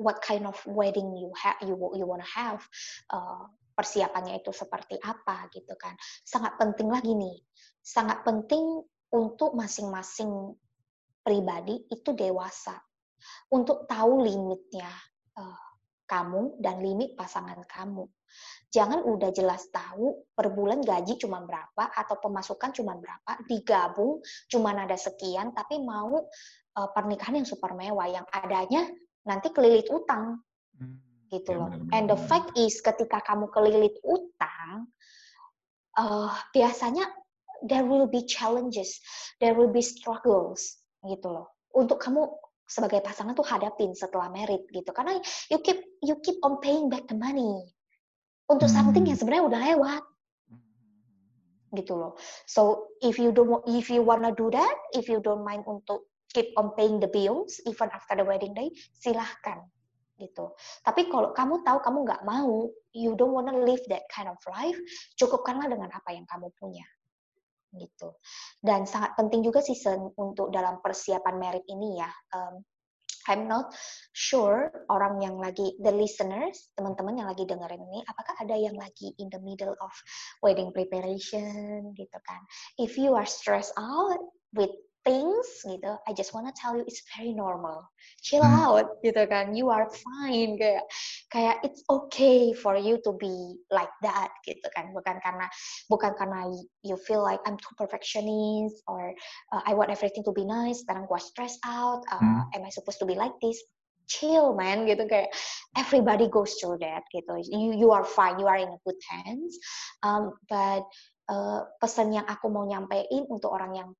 [0.00, 2.64] what kind of wedding you have, you you wanna have,
[3.12, 3.44] uh,
[3.76, 5.92] persiapannya itu seperti apa gitu kan.
[6.24, 7.36] Sangat penting lagi nih,
[7.84, 8.64] sangat penting
[9.12, 10.56] untuk masing-masing
[11.26, 12.78] pribadi itu dewasa
[13.50, 14.86] untuk tahu limitnya
[15.34, 15.66] uh,
[16.06, 18.06] kamu dan limit pasangan kamu.
[18.70, 24.70] Jangan udah jelas tahu per bulan gaji cuma berapa atau pemasukan cuma berapa, digabung cuma
[24.78, 26.22] ada sekian, tapi mau
[26.78, 28.86] uh, pernikahan yang super mewah yang adanya
[29.26, 30.38] nanti kelilit utang.
[30.78, 31.70] Hmm gitu ya, loh.
[31.90, 34.90] And the fact is ketika kamu kelilit utang,
[35.98, 37.06] uh, biasanya
[37.66, 38.98] there will be challenges,
[39.42, 41.52] there will be struggles gitu loh.
[41.76, 42.24] Untuk kamu
[42.66, 44.90] sebagai pasangan tuh hadapin setelah merit gitu.
[44.90, 45.16] Karena
[45.48, 47.62] you keep you keep on paying back the money
[48.50, 48.76] untuk hmm.
[48.76, 50.02] something yang sebenarnya udah lewat
[51.74, 52.12] gitu loh.
[52.46, 56.50] So if you don't if you wanna do that, if you don't mind untuk keep
[56.58, 59.62] on paying the bills even after the wedding day, silahkan
[60.16, 60.56] gitu.
[60.80, 64.78] Tapi kalau kamu tahu kamu nggak mau, you don't wanna live that kind of life,
[65.20, 66.88] cukupkanlah dengan apa yang kamu punya
[67.74, 68.14] gitu.
[68.62, 69.74] Dan sangat penting juga sih
[70.18, 72.10] untuk dalam persiapan merit ini ya.
[72.34, 72.62] Um,
[73.26, 73.74] I'm not
[74.14, 79.12] sure orang yang lagi the listeners, teman-teman yang lagi dengerin ini, apakah ada yang lagi
[79.18, 79.92] in the middle of
[80.46, 82.40] wedding preparation gitu kan?
[82.78, 84.22] If you are stressed out
[84.54, 84.70] with
[85.06, 85.94] things gitu.
[86.02, 87.86] I just wanna tell you it's very normal.
[88.26, 88.58] Chill hmm.
[88.66, 89.54] out gitu kan.
[89.54, 90.58] You are fine.
[90.58, 90.84] Kayak
[91.30, 94.90] kayak it's okay for you to be like that gitu kan.
[94.90, 95.46] Bukan karena
[95.86, 96.50] bukan karena
[96.82, 99.14] you feel like I'm too perfectionist or
[99.54, 102.42] uh, I want everything to be nice sekarang gua stress out uh, hmm.
[102.58, 103.62] am I supposed to be like this?
[104.10, 105.06] Chill man gitu.
[105.06, 105.30] Kayak
[105.78, 107.46] everybody goes through that gitu.
[107.46, 108.42] You you are fine.
[108.42, 109.54] You are in good hands.
[110.02, 110.82] Um, but
[111.30, 113.90] uh, pesan yang aku mau nyampein untuk orang yang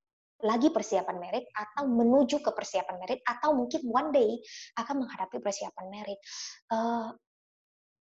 [0.45, 4.30] lagi persiapan merit atau menuju ke persiapan merit atau mungkin one day
[4.76, 6.20] akan menghadapi persiapan merit.
[6.68, 7.14] Uh,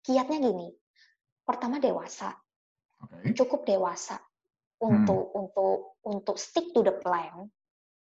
[0.03, 0.67] kiatnya gini,
[1.47, 2.36] pertama dewasa,
[2.99, 3.31] okay.
[3.33, 4.19] cukup dewasa
[4.83, 5.39] untuk hmm.
[5.39, 7.47] untuk untuk stick to the plan.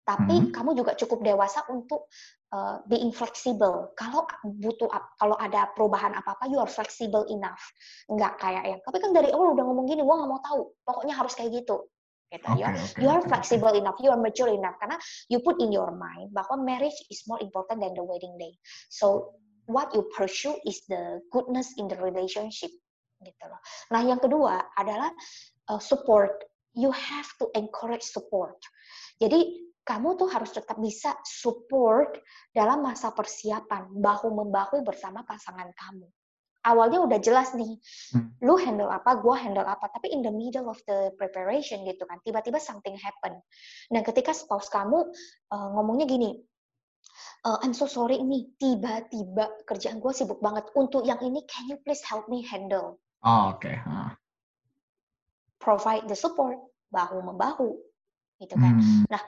[0.03, 0.51] Tapi hmm.
[0.51, 2.11] kamu juga cukup dewasa untuk
[2.51, 3.95] uh, being flexible.
[3.95, 7.63] Kalau butuh kalau ada perubahan apa apa, you are flexible enough.
[8.11, 10.61] Enggak kayak yang, tapi kan dari awal udah ngomong gini, gua nggak mau tahu.
[10.83, 11.87] Pokoknya harus kayak gitu
[12.33, 12.73] gitu okay, ya.
[12.73, 13.81] Okay, you are okay, flexible okay.
[13.85, 14.97] enough, you are mature enough karena
[15.29, 18.57] you put in your mind bahwa marriage is more important than the wedding day.
[18.89, 19.37] So
[19.69, 22.73] what you pursue is the goodness in the relationship
[23.21, 23.61] gitu loh.
[23.93, 25.13] Nah, yang kedua adalah
[25.69, 26.33] uh, support.
[26.73, 28.57] You have to encourage support.
[29.21, 32.17] Jadi kamu tuh harus tetap bisa support
[32.49, 36.07] dalam masa persiapan bahu membahu bersama pasangan kamu
[36.63, 37.77] awalnya udah jelas nih,
[38.15, 38.39] hmm.
[38.43, 42.17] lu handle apa, gua handle apa, tapi in the middle of the preparation gitu kan,
[42.23, 43.37] tiba-tiba something happen.
[43.91, 45.03] Dan ketika spouse kamu
[45.51, 46.39] uh, ngomongnya gini,
[47.43, 50.71] uh, I'm so sorry ini tiba-tiba kerjaan gue sibuk banget.
[50.73, 52.99] Untuk yang ini, can you please help me handle?
[53.23, 53.63] Oh, oke.
[53.63, 53.75] Okay.
[53.83, 54.15] Huh.
[55.59, 56.59] Provide the support,
[56.91, 57.75] bahu membahu,
[58.43, 58.79] gitu kan.
[58.79, 59.03] Hmm.
[59.07, 59.23] Nah,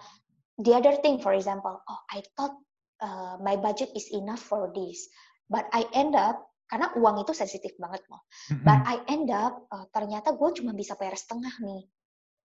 [0.60, 2.56] the other thing, for example, oh I thought
[3.00, 5.08] uh, my budget is enough for this,
[5.48, 8.26] but I end up karena uang itu sensitif banget loh.
[8.52, 8.66] Mm-hmm.
[8.66, 11.84] But I end up uh, ternyata gue cuma bisa bayar setengah nih.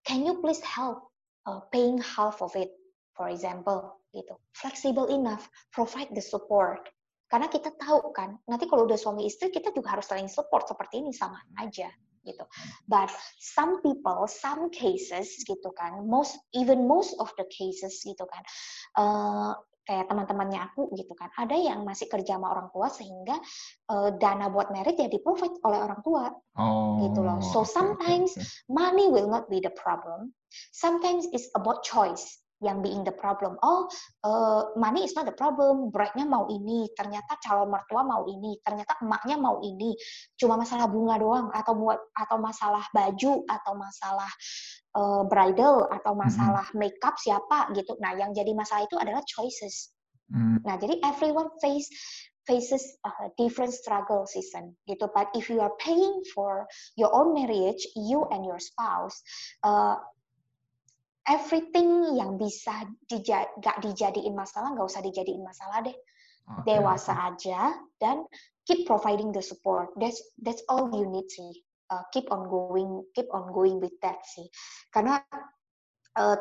[0.04, 1.10] Can you please help
[1.46, 2.72] uh, paying half of it,
[3.16, 4.36] for example, gitu.
[4.56, 6.88] Flexible enough, provide the support.
[7.30, 10.98] Karena kita tahu kan, nanti kalau udah suami istri kita juga harus saling support seperti
[10.98, 11.86] ini sama aja
[12.26, 12.44] gitu.
[12.90, 13.08] But
[13.38, 18.42] some people, some cases gitu kan, most even most of the cases gitu kan,
[18.98, 19.52] uh,
[19.90, 21.34] kayak teman-temannya aku gitu kan.
[21.34, 23.34] Ada yang masih kerja sama orang tua sehingga
[23.90, 26.30] uh, dana buat merit ya di provide oleh orang tua.
[26.54, 27.42] Oh, gitu loh.
[27.42, 28.70] So sometimes okay, okay.
[28.70, 30.30] money will not be the problem.
[30.70, 33.56] Sometimes it's about choice yang being the problem.
[33.64, 33.88] Oh,
[34.24, 35.88] uh, money is not the problem.
[35.88, 39.96] Bride-nya mau ini, ternyata calon mertua mau ini, ternyata emaknya mau ini.
[40.36, 44.30] Cuma masalah bunga doang atau buat atau masalah baju atau masalah
[44.94, 46.80] uh, bridal atau masalah mm -hmm.
[46.84, 47.96] makeup siapa gitu.
[47.98, 49.90] Nah, yang jadi masalah itu adalah choices.
[50.28, 50.62] Mm.
[50.62, 51.88] Nah, jadi everyone face
[52.48, 55.06] faces a different struggle season gitu.
[55.12, 56.66] But if you are paying for
[56.98, 59.22] your own marriage, you and your spouse,
[59.62, 59.96] uh,
[61.28, 65.96] everything yang bisa dija gak dijadiin masalah nggak usah dijadiin masalah deh.
[66.50, 66.80] Okay.
[66.80, 68.26] Dewasa aja dan
[68.66, 69.92] keep providing the support.
[70.00, 74.22] That's that's all you need sih uh, keep on going keep on going with that
[74.24, 74.46] sih
[74.94, 75.20] karena
[76.18, 76.36] uh,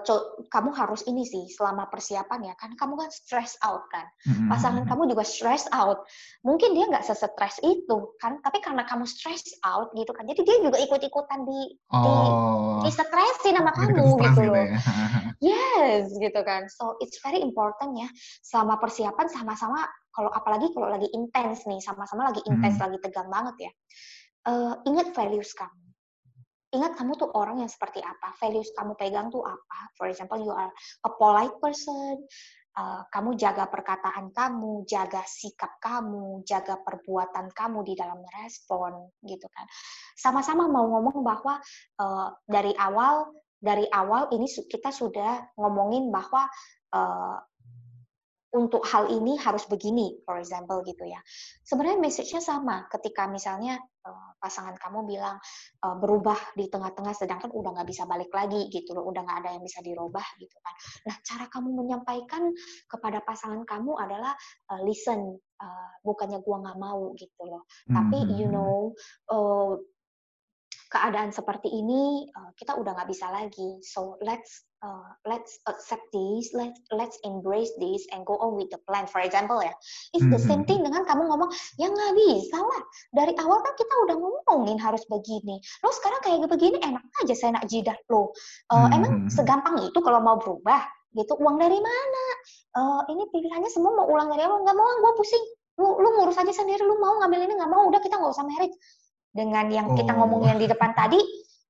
[0.50, 4.06] kamu harus ini sih selama persiapan ya kan kamu kan stress out kan
[4.50, 4.90] pasangan mm-hmm.
[4.90, 6.06] kamu juga stress out
[6.42, 10.58] mungkin dia nggak sesetres itu kan tapi karena kamu stress out gitu kan jadi dia
[10.66, 11.60] juga ikut ikutan di
[11.94, 12.82] oh.
[12.82, 14.80] di, di stressin sama kamu gitu loh ya.
[15.40, 18.10] yes gitu kan so it's very important ya
[18.42, 22.84] selama persiapan sama-sama kalau apalagi kalau lagi intens nih sama-sama lagi intens hmm.
[22.90, 23.72] lagi tegang banget ya
[24.50, 25.89] uh, ingat values kamu
[26.70, 29.80] ingat kamu tuh orang yang seperti apa, values kamu pegang tuh apa.
[29.98, 30.70] For example, you are
[31.06, 32.26] a polite person,
[32.78, 39.50] uh, kamu jaga perkataan kamu, jaga sikap kamu, jaga perbuatan kamu di dalam merespon, gitu
[39.50, 39.66] kan.
[40.14, 41.58] Sama-sama mau ngomong bahwa
[41.98, 46.48] uh, dari awal, dari awal ini kita sudah ngomongin bahwa
[46.94, 47.38] uh,
[48.50, 51.22] untuk hal ini harus begini, for example gitu ya.
[51.62, 55.38] Sebenarnya message-nya sama ketika misalnya uh, pasangan kamu bilang
[55.86, 59.50] uh, berubah di tengah-tengah, sedangkan udah nggak bisa balik lagi gitu loh, udah nggak ada
[59.54, 60.74] yang bisa dirubah gitu kan.
[61.06, 62.50] Nah cara kamu menyampaikan
[62.90, 64.34] kepada pasangan kamu adalah
[64.74, 65.38] uh, listen,
[66.02, 67.96] bukannya gua nggak mau gitu loh, mm -hmm.
[68.00, 68.96] tapi you hmm, hmm.
[69.28, 69.84] know
[70.90, 73.78] keadaan seperti ini kita udah nggak bisa lagi.
[73.84, 78.80] So let's uh, let's accept this, let's let's embrace this and go on with the
[78.88, 79.08] plan.
[79.08, 79.74] For example ya,
[80.16, 80.68] it's the same mm-hmm.
[80.68, 82.82] thing dengan kamu ngomong ya nggak bisa lah.
[83.16, 85.60] Dari awal kan kita udah ngomongin harus begini.
[85.84, 88.32] Lo sekarang kayak begini enak aja saya nak jidat lo.
[88.72, 89.34] Uh, Emang mm-hmm.
[89.34, 90.84] segampang itu kalau mau berubah
[91.16, 91.36] gitu?
[91.40, 92.26] Uang dari mana?
[92.78, 95.46] Uh, ini pilihannya semua mau ulang dari awal nggak mau, gue pusing.
[95.80, 98.44] Lu, lu ngurus aja sendiri, lu mau ngambil ini nggak mau, udah kita nggak usah
[98.44, 98.76] merit
[99.32, 100.26] dengan yang kita oh.
[100.26, 101.22] ngomong yang di depan tadi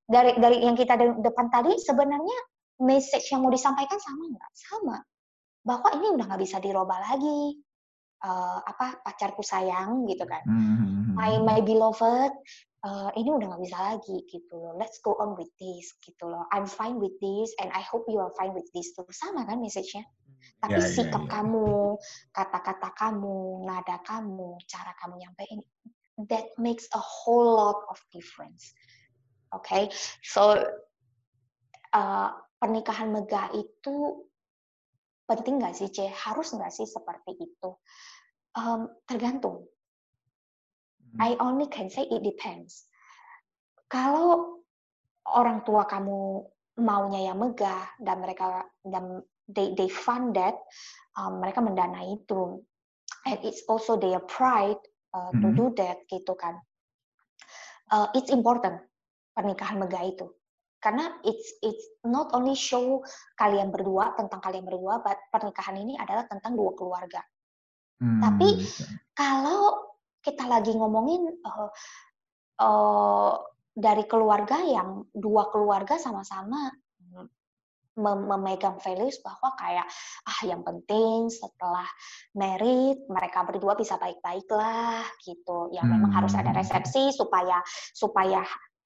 [0.10, 2.38] dari dari yang kita depan tadi sebenarnya
[2.80, 4.52] message yang mau disampaikan sama nggak?
[4.56, 4.98] Sama.
[5.64, 7.60] Bahwa ini udah nggak bisa dirubah lagi.
[8.20, 10.44] Uh, apa pacarku sayang gitu kan.
[10.44, 11.16] Mm-hmm.
[11.16, 12.36] my my beloved
[12.84, 14.74] uh, ini udah nggak bisa lagi gitu loh.
[14.80, 16.48] Let's go on with this gitu loh.
[16.52, 19.60] I'm fine with this and I hope you are fine with this tuh sama kan
[19.60, 20.04] message-nya?
[20.64, 21.32] Tapi yeah, ya, sikap yeah, yeah.
[21.36, 21.68] kamu
[22.32, 23.36] kata-kata kamu
[23.68, 25.60] nada kamu cara kamu nyampein
[26.28, 28.76] that makes a whole lot of difference.
[29.50, 29.84] Oke, okay?
[30.22, 30.62] so
[31.96, 34.28] uh, pernikahan megah itu
[35.26, 36.12] penting nggak sih, C?
[36.12, 37.70] Harus nggak sih seperti itu?
[38.54, 39.64] Um, tergantung.
[41.00, 41.18] Hmm.
[41.24, 42.86] I only can say it depends.
[43.90, 44.62] Kalau
[45.26, 46.46] orang tua kamu
[46.84, 50.60] maunya yang megah dan mereka dan they they fund that,
[51.18, 52.62] um, mereka mendanai itu,
[53.26, 54.80] and it's also their pride
[55.14, 55.58] uh, to mm-hmm.
[55.58, 56.62] do that gitu kan.
[57.90, 58.78] Uh, it's important
[59.34, 60.30] pernikahan megah itu
[60.80, 63.04] karena it's it's not only show
[63.36, 67.20] kalian berdua tentang kalian berdua, but pernikahan ini adalah tentang dua keluarga.
[68.00, 68.24] Hmm.
[68.24, 68.64] Tapi
[69.12, 71.72] kalau kita lagi ngomongin uh,
[72.64, 73.34] uh,
[73.76, 76.72] dari keluarga yang dua keluarga sama-sama
[78.00, 79.84] memegang values bahwa kayak
[80.24, 81.84] ah yang penting setelah
[82.32, 86.00] merit mereka berdua bisa baik-baik lah gitu ya hmm.
[86.00, 86.60] memang harus ada hmm.
[86.64, 87.60] resepsi supaya
[87.92, 88.40] supaya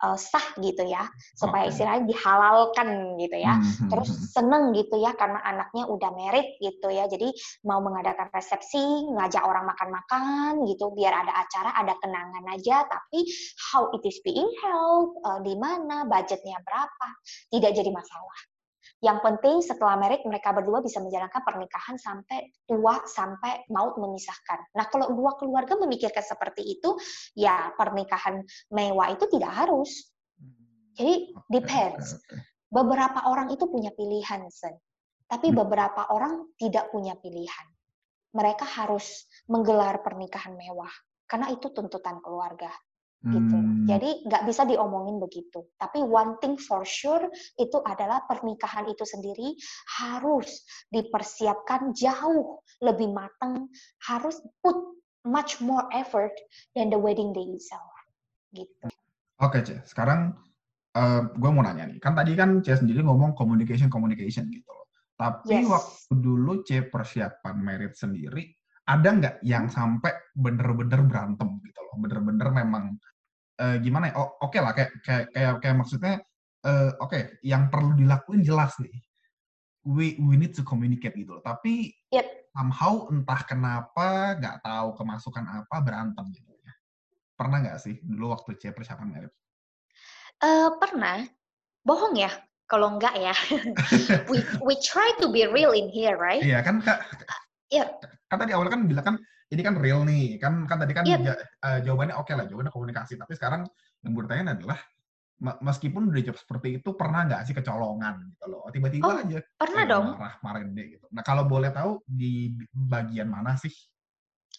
[0.04, 1.72] uh, sah gitu ya supaya okay.
[1.72, 3.90] istilahnya dihalalkan gitu ya hmm, hmm.
[3.90, 7.32] terus seneng gitu ya karena anaknya udah merit gitu ya jadi
[7.64, 13.24] mau mengadakan resepsi ngajak orang makan-makan gitu biar ada acara ada kenangan aja tapi
[13.72, 17.08] how it is being held uh, di mana budgetnya berapa
[17.50, 18.53] tidak jadi masalah
[19.04, 24.72] yang penting setelah merit mereka berdua bisa menjalankan pernikahan sampai tua sampai maut memisahkan.
[24.80, 26.96] Nah kalau dua keluarga memikirkan seperti itu,
[27.36, 28.40] ya pernikahan
[28.72, 30.08] mewah itu tidak harus.
[30.96, 32.16] Jadi depends.
[32.72, 34.74] Beberapa orang itu punya pilihan, Sen.
[35.28, 35.58] Tapi hmm.
[35.60, 37.68] beberapa orang tidak punya pilihan.
[38.34, 40.90] Mereka harus menggelar pernikahan mewah
[41.28, 42.72] karena itu tuntutan keluarga
[43.24, 43.56] gitu.
[43.56, 43.88] Hmm.
[43.88, 45.64] Jadi nggak bisa diomongin begitu.
[45.80, 47.24] Tapi one thing for sure
[47.56, 49.56] itu adalah pernikahan itu sendiri
[50.04, 53.72] harus dipersiapkan jauh lebih matang,
[54.04, 54.76] harus put
[55.24, 56.36] much more effort
[56.76, 57.88] than the wedding day itself.
[58.52, 58.92] Gitu.
[59.40, 60.36] Oke, okay, Sekarang
[61.00, 62.04] uh, gue mau nanya nih.
[62.04, 64.92] Kan tadi kan C sendiri ngomong communication communication gitu loh.
[65.16, 65.70] Tapi yes.
[65.72, 68.52] waktu dulu C persiapan merit sendiri,
[68.84, 73.00] ada nggak yang sampai bener-bener berantem gitu loh, bener-bener memang
[73.60, 74.14] uh, gimana ya?
[74.18, 76.14] Oh, oke okay lah kayak kayak kayak, kayak maksudnya
[76.66, 78.94] uh, oke okay, yang perlu dilakuin jelas nih.
[79.84, 81.44] We we need to communicate gitu loh.
[81.44, 82.48] Tapi yep.
[82.56, 86.74] somehow entah kenapa nggak tahu kemasukan apa berantem gitu ya.
[87.36, 89.34] Pernah nggak sih dulu waktu C persiapan merit?
[90.40, 91.28] Uh, pernah.
[91.84, 92.32] Bohong ya
[92.74, 93.36] kalau enggak ya.
[94.32, 96.42] we we try to be real in here, right?
[96.42, 97.04] Iya kan kak.
[97.70, 97.92] Iya.
[98.32, 99.16] Kan tadi awal kan bilang kan
[99.52, 101.20] ini kan real nih kan kan tadi kan yep.
[101.24, 101.36] ja,
[101.66, 103.20] uh, jawabannya oke okay lah jawabannya komunikasi.
[103.20, 103.68] Tapi sekarang
[104.06, 104.80] yang bertanya adalah
[105.44, 108.64] meskipun udah job seperti itu pernah nggak sih kecolongan gitu loh?
[108.72, 110.06] Tiba-tiba oh, aja pernah dong.
[110.16, 111.06] marah marahin deh gitu.
[111.12, 113.74] Nah kalau boleh tahu di bagian mana sih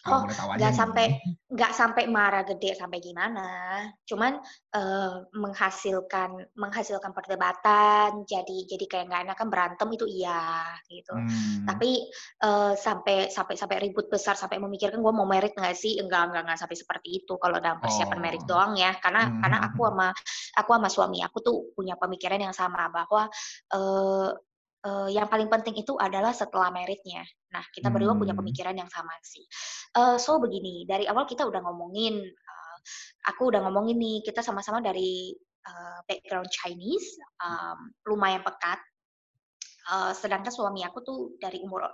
[0.05, 3.81] oh nggak sampai nggak sampai marah gede sampai gimana.
[4.05, 4.37] Cuman
[4.77, 11.13] uh, menghasilkan menghasilkan perdebatan jadi jadi kayak nggak enak kan berantem itu iya gitu.
[11.15, 11.65] Hmm.
[11.65, 12.05] tapi
[12.45, 15.97] uh, sampai sampai sampai ribut besar sampai memikirkan gue mau merit nggak sih?
[15.97, 17.33] Enggak enggak enggak sampai seperti itu.
[17.41, 18.21] Kalau dalam persiapan oh.
[18.21, 18.93] merit doang ya.
[19.01, 19.41] Karena hmm.
[19.41, 20.07] karena aku sama
[20.59, 23.25] aku sama suami aku tuh punya pemikiran yang sama bahwa
[23.73, 24.29] uh,
[24.85, 27.25] uh, yang paling penting itu adalah setelah meritnya.
[27.51, 28.21] Nah, kita berdua hmm.
[28.21, 29.43] punya pemikiran yang sama sih.
[29.97, 32.77] Uh, so begini, dari awal kita udah ngomongin, uh,
[33.27, 35.33] aku udah ngomongin nih, kita sama-sama dari
[35.65, 38.79] uh, background Chinese, um, lumayan pekat.
[39.85, 41.85] Uh, sedangkan suami aku tuh dari umur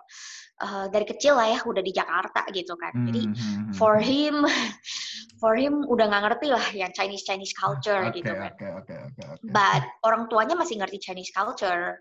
[0.64, 2.96] uh, dari kecil lah ya udah di Jakarta gitu kan.
[3.12, 4.48] Jadi hmm, hmm, hmm, for him
[5.44, 8.56] for him udah nggak ngerti lah yang Chinese Chinese culture okay, gitu kan.
[8.56, 9.50] Okay, okay, okay, okay.
[9.52, 12.00] But orang tuanya masih ngerti Chinese culture,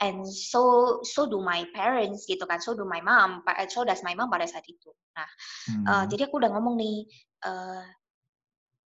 [0.00, 2.62] and so so do my parents gitu kan.
[2.62, 3.44] So do my mom.
[3.68, 4.88] So does my mom pada saat itu.
[5.18, 5.28] Nah,
[5.68, 5.84] hmm.
[5.84, 7.04] uh, jadi aku udah ngomong nih.
[7.44, 7.84] Uh,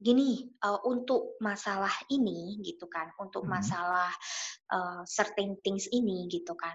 [0.00, 3.52] gini uh, untuk masalah ini gitu kan untuk hmm.
[3.52, 4.10] masalah
[4.72, 6.72] uh, certain things ini gitu kan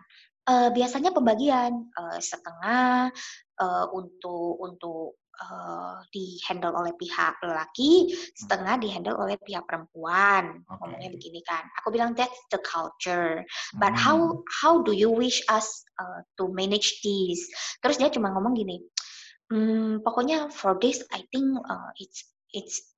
[0.49, 3.09] uh, biasanya pembagian uh, setengah
[3.59, 10.63] uh, untuk untuk uh, di handle oleh pihak lelaki, setengah di handle oleh pihak perempuan.
[10.63, 10.75] Okay.
[10.79, 11.65] Ngomongnya begini kan.
[11.81, 13.43] Aku bilang that's the culture.
[13.75, 14.01] But hmm.
[14.01, 14.17] how
[14.63, 15.67] how do you wish us
[15.99, 17.41] uh, to manage this?
[17.83, 18.79] Terus dia cuma ngomong gini.
[19.45, 22.94] Hmm, pokoknya for this I think uh, it's it's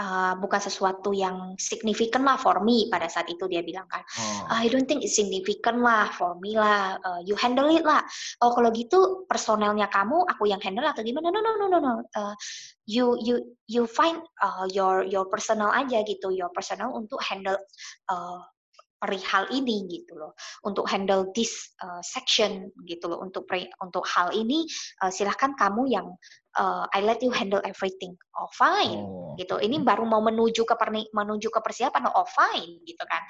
[0.00, 4.00] uh, bukan sesuatu yang signifikan lah for me pada saat itu dia bilang kan.
[4.16, 4.48] Oh.
[4.48, 8.00] I don't think it's significant lah for me lah uh, you handle it lah.
[8.40, 11.28] Oh kalau gitu personelnya kamu aku yang handle atau gimana?
[11.28, 12.34] No no no no no uh,
[12.88, 17.60] you you you find uh, your your personal aja gitu your personal untuk handle
[18.08, 18.40] uh,
[19.00, 20.36] perihal ini gitu loh.
[20.62, 23.48] Untuk handle this uh, section gitu loh untuk
[23.80, 24.68] untuk hal ini
[25.00, 26.06] uh, silahkan kamu yang
[26.60, 28.12] uh, I let you handle everything.
[28.36, 29.00] Oh fine.
[29.00, 29.34] Oh.
[29.40, 29.56] gitu.
[29.56, 33.22] Ini baru mau menuju ke perni menuju ke persiapan oh fine gitu kan.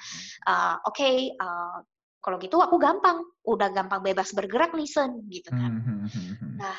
[0.45, 1.79] Uh, oke okay, uh,
[2.19, 3.23] kalau gitu aku gampang.
[3.47, 5.81] Udah gampang bebas bergerak nih sen gitu kan.
[5.81, 6.77] Hmm, hmm, hmm, nah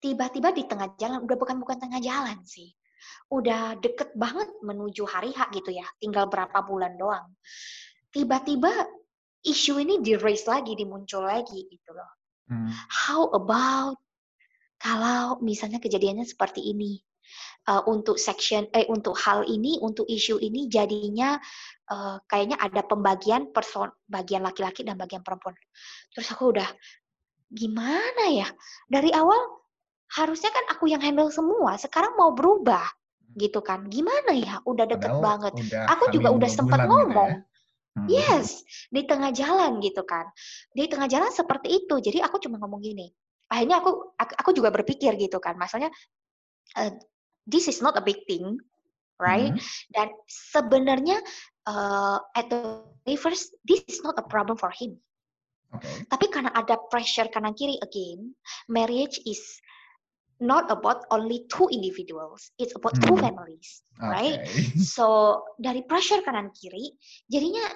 [0.00, 2.72] tiba-tiba di tengah jalan udah bukan bukan tengah jalan sih
[3.30, 7.30] udah deket banget menuju hari H gitu ya, tinggal berapa bulan doang.
[8.10, 8.70] Tiba-tiba
[9.46, 12.10] isu ini di raise lagi, dimuncul lagi gitu loh.
[12.50, 12.68] Hmm.
[12.90, 13.96] How about
[14.80, 16.98] kalau misalnya kejadiannya seperti ini?
[17.68, 21.38] Uh, untuk section eh untuk hal ini untuk isu ini jadinya
[21.92, 25.54] uh, kayaknya ada pembagian person bagian laki-laki dan bagian perempuan
[26.10, 26.66] terus aku udah
[27.52, 28.48] gimana ya
[28.86, 29.59] dari awal
[30.10, 32.82] harusnya kan aku yang handle semua sekarang mau berubah
[33.38, 33.86] gitu kan.
[33.86, 34.58] Gimana ya?
[34.66, 35.52] Udah deket Padahal banget.
[35.54, 37.30] udah aku juga udah sempat gitu ngomong.
[37.30, 37.48] gitu ya?
[37.90, 38.06] hmm.
[38.08, 38.48] yes
[38.90, 40.26] di tengah jalan gitu kan.
[40.74, 41.94] Di tengah jalan seperti itu.
[42.02, 43.06] Jadi aku cuma ngomong gini.
[43.50, 45.54] Akhirnya aku aku juga berpikir gitu kan.
[45.54, 45.94] Masalahnya
[46.78, 46.90] uh,
[47.46, 48.58] this is not a big thing
[49.20, 49.52] right?
[49.52, 49.60] Hmm.
[49.92, 51.20] dan sebenarnya
[51.68, 54.96] uh, at the first this is not a problem for him.
[55.70, 56.02] Okay.
[56.10, 58.34] Tapi karena ada pressure kanan kiri again,
[58.66, 59.38] marriage is
[60.40, 63.04] not about only two individuals, it's about hmm.
[63.04, 64.40] two families, right?
[64.80, 66.96] So dari pressure kanan kiri,
[67.28, 67.68] jadinya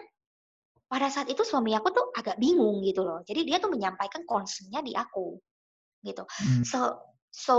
[0.89, 3.21] pada saat itu suami aku tuh agak bingung gitu loh.
[3.23, 5.37] Jadi dia tuh menyampaikan concernnya di aku,
[6.01, 6.25] gitu.
[6.25, 6.65] Hmm.
[6.65, 6.79] So
[7.29, 7.55] so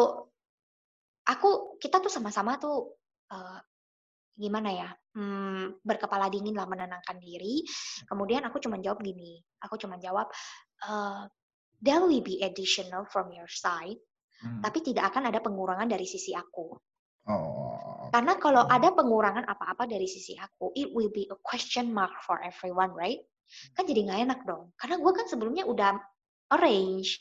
[1.30, 2.97] aku kita tuh sama-sama tuh
[3.30, 3.62] uh,
[4.36, 7.62] gimana ya hmm, berkepala dingin lah menenangkan diri.
[8.10, 10.28] Kemudian aku cuma jawab gini, aku cuma jawab
[10.89, 11.30] uh,
[11.78, 14.01] there will be additional from your side
[14.42, 14.62] Hmm.
[14.64, 16.76] Tapi tidak akan ada pengurangan dari sisi aku.
[17.26, 18.10] Oh.
[18.14, 22.40] Karena kalau ada pengurangan apa-apa dari sisi aku, it will be a question mark for
[22.44, 23.20] everyone, right?
[23.74, 24.72] Kan jadi nggak enak dong.
[24.78, 25.98] Karena gue kan sebelumnya udah
[26.54, 27.18] arrange.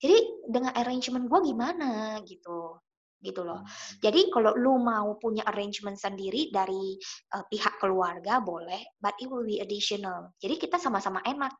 [0.00, 2.80] Jadi dengan arrangement gue gimana gitu
[3.24, 3.64] gitu loh.
[3.64, 3.96] Hmm.
[4.04, 7.00] Jadi kalau lu mau punya arrangement sendiri dari
[7.32, 10.28] uh, pihak keluarga boleh, but it will be additional.
[10.36, 11.56] Jadi kita sama-sama enak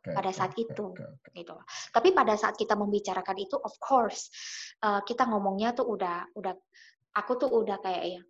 [0.00, 1.44] okay, pada saat okay, itu okay, okay.
[1.44, 1.54] gitu
[1.92, 4.32] tapi pada saat kita membicarakan itu of course
[4.82, 6.56] uh, kita ngomongnya tuh udah udah
[7.14, 8.24] aku tuh udah kayak yang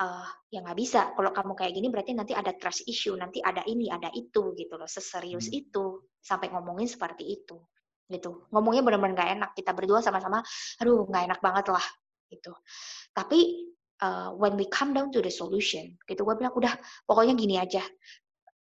[0.00, 1.14] uh, ya nggak bisa.
[1.14, 4.74] Kalau kamu kayak gini berarti nanti ada trust issue nanti ada ini ada itu gitu
[4.74, 4.88] loh.
[4.88, 5.60] Seserius hmm.
[5.60, 5.84] itu
[6.18, 7.58] sampai ngomongin seperti itu
[8.10, 8.50] gitu.
[8.50, 9.50] Ngomongnya benar-benar nggak enak.
[9.54, 10.42] Kita berdua sama-sama
[10.82, 11.86] aduh nggak enak banget lah
[12.30, 12.52] gitu.
[13.14, 13.70] Tapi
[14.02, 16.74] uh, when we come down to the solution gitu gue bilang udah
[17.06, 17.84] pokoknya gini aja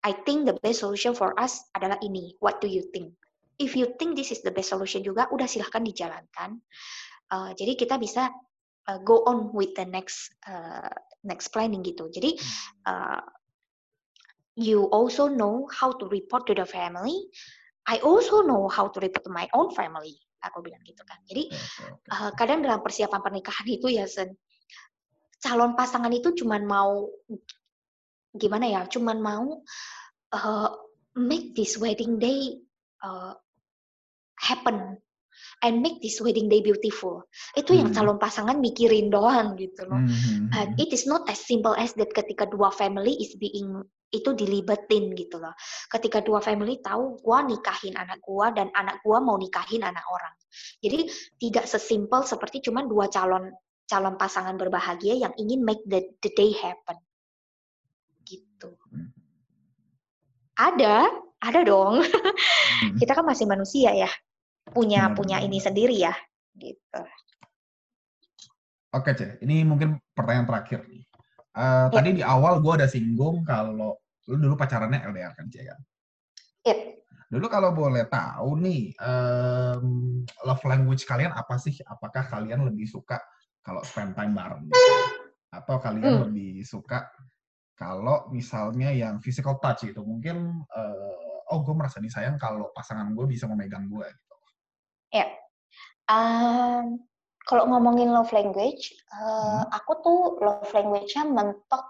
[0.03, 2.35] I think the best solution for us adalah ini.
[2.39, 3.15] What do you think?
[3.59, 6.63] If you think this is the best solution juga, udah silahkan dijalankan.
[7.27, 8.31] Uh, jadi kita bisa
[8.87, 10.87] uh, go on with the next uh,
[11.27, 12.07] next planning gitu.
[12.07, 12.39] Jadi
[12.87, 13.19] uh,
[14.55, 17.27] you also know how to report to the family.
[17.83, 20.15] I also know how to report to my own family.
[20.39, 21.19] Aku bilang gitu kan.
[21.27, 21.51] Jadi
[22.15, 24.31] uh, kadang dalam persiapan pernikahan itu ya sen
[25.39, 27.07] calon pasangan itu cuman mau
[28.35, 28.81] gimana ya?
[28.89, 29.61] Cuman mau
[30.33, 30.69] uh,
[31.17, 32.59] make this wedding day
[33.01, 33.33] uh,
[34.39, 34.97] happen
[35.63, 37.27] and make this wedding day beautiful.
[37.55, 37.79] Itu hmm.
[37.83, 39.99] yang calon pasangan mikirin doang gitu loh.
[39.99, 40.45] Hmm, hmm.
[40.51, 45.13] But it is not as simple as that ketika dua family is being itu dilibetin
[45.13, 45.53] gitu loh.
[45.91, 50.33] Ketika dua family tahu gua nikahin anak gua dan anak gua mau nikahin anak orang.
[50.81, 51.05] Jadi
[51.37, 53.51] tidak sesimpel seperti cuman dua calon
[53.89, 56.97] calon pasangan berbahagia yang ingin make the, the day happen.
[58.25, 58.69] Gitu.
[58.93, 59.13] Hmm.
[60.59, 61.07] Ada,
[61.39, 62.03] ada dong.
[62.99, 64.11] Kita kan masih manusia ya
[64.69, 65.15] punya hmm.
[65.17, 66.13] punya ini sendiri ya
[66.57, 67.01] gitu.
[68.89, 71.05] Oke ceh, ini mungkin pertanyaan terakhir nih.
[71.53, 71.93] Uh, ya.
[71.93, 73.97] Tadi di awal gue ada singgung kalau
[74.29, 75.79] lu dulu pacarannya LDR kan ceh kan?
[76.65, 76.75] Ya.
[77.29, 81.77] Dulu kalau boleh tahu nih, um, love language kalian apa sih?
[81.85, 83.21] Apakah kalian lebih suka
[83.61, 84.93] kalau spend time bareng gitu?
[85.53, 86.21] Atau kalian hmm.
[86.25, 87.05] lebih suka
[87.79, 91.15] kalau misalnya yang physical touch itu mungkin uh,
[91.55, 94.35] oh gue merasa disayang kalau pasangan gue bisa memegang gue gitu.
[95.15, 95.31] Ya.
[96.11, 97.07] Um,
[97.47, 99.71] kalau ngomongin love language, uh, hmm.
[99.71, 101.87] aku tuh love language-nya mentok.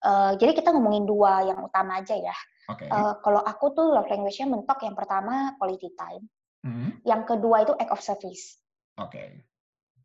[0.00, 2.36] Uh, jadi kita ngomongin dua yang utama aja ya.
[2.72, 2.88] Okay.
[2.88, 6.24] Uh, kalau aku tuh love language-nya mentok yang pertama quality time,
[6.64, 7.04] hmm.
[7.04, 8.56] yang kedua itu act of service.
[8.96, 9.12] Oke.
[9.12, 9.28] Okay.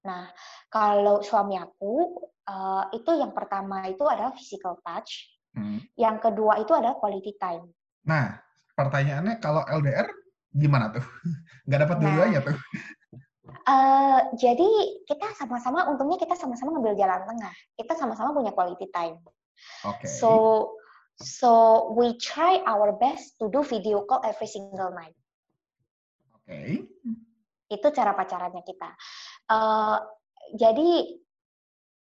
[0.06, 0.30] Nah,
[0.70, 5.82] kalau suami aku uh, itu yang pertama itu adalah physical touch, hmm.
[5.97, 7.74] yang kedua itu adalah quality time.
[8.06, 8.38] Nah,
[8.78, 10.06] pertanyaannya kalau LDR
[10.53, 11.03] gimana tuh?
[11.68, 12.58] Nggak dapat nah, aja tuh?
[13.66, 14.70] Uh, jadi
[15.10, 17.53] kita sama-sama, untungnya kita sama-sama ngambil jalan tengah.
[17.76, 19.18] Kita sama-sama punya quality time.
[19.84, 20.06] Oke.
[20.06, 20.10] Okay.
[20.10, 20.32] So,
[21.18, 21.51] so
[21.97, 25.18] we try our best to do video call every single night.
[26.38, 26.45] Oke.
[26.45, 26.70] Okay.
[27.66, 28.93] Itu cara pacarannya kita.
[29.46, 30.02] Uh,
[30.56, 30.89] jadi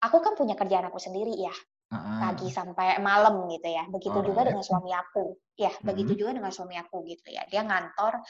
[0.01, 1.53] aku kan punya kerjaan aku sendiri ya
[1.91, 3.83] pagi sampai malam gitu ya.
[3.91, 5.35] Begitu oh, juga dengan suami aku.
[5.59, 5.83] Ya, hmm.
[5.83, 7.43] begitu juga dengan suami aku gitu ya.
[7.51, 8.23] Dia ngantor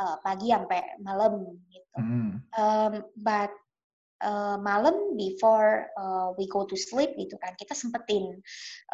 [0.00, 1.98] uh, pagi sampai malam gitu.
[2.00, 2.40] Hmm.
[2.56, 3.52] Um, but
[4.24, 8.40] uh, malam before uh, we go to sleep gitu kan, kita sempetin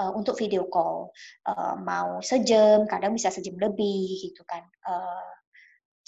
[0.02, 1.14] uh, untuk video call.
[1.46, 4.66] Uh, mau sejam, kadang bisa sejam lebih gitu kan.
[4.82, 5.30] Uh,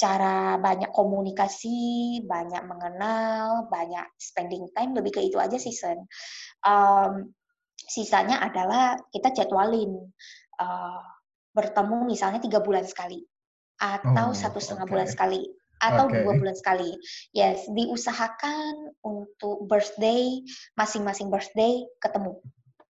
[0.00, 6.08] cara banyak komunikasi, banyak mengenal, banyak spending time lebih ke itu aja sih Sen.
[6.64, 7.36] Um,
[7.76, 9.92] sisanya adalah kita jadwalin
[10.56, 11.04] uh,
[11.52, 13.20] bertemu misalnya tiga bulan sekali
[13.76, 14.92] atau oh, satu setengah okay.
[14.96, 15.42] bulan sekali
[15.80, 16.24] atau okay.
[16.24, 16.96] dua bulan sekali.
[17.36, 20.40] Yes, diusahakan untuk birthday
[20.80, 22.40] masing-masing birthday ketemu.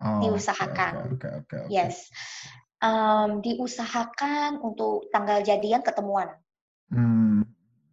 [0.03, 1.19] Oh, diusahakan.
[1.19, 1.71] Okay, okay, okay, okay.
[1.71, 2.11] Yes,
[2.83, 6.31] um, diusahakan untuk tanggal jadian ketemuan.
[6.93, 7.41] Hmm.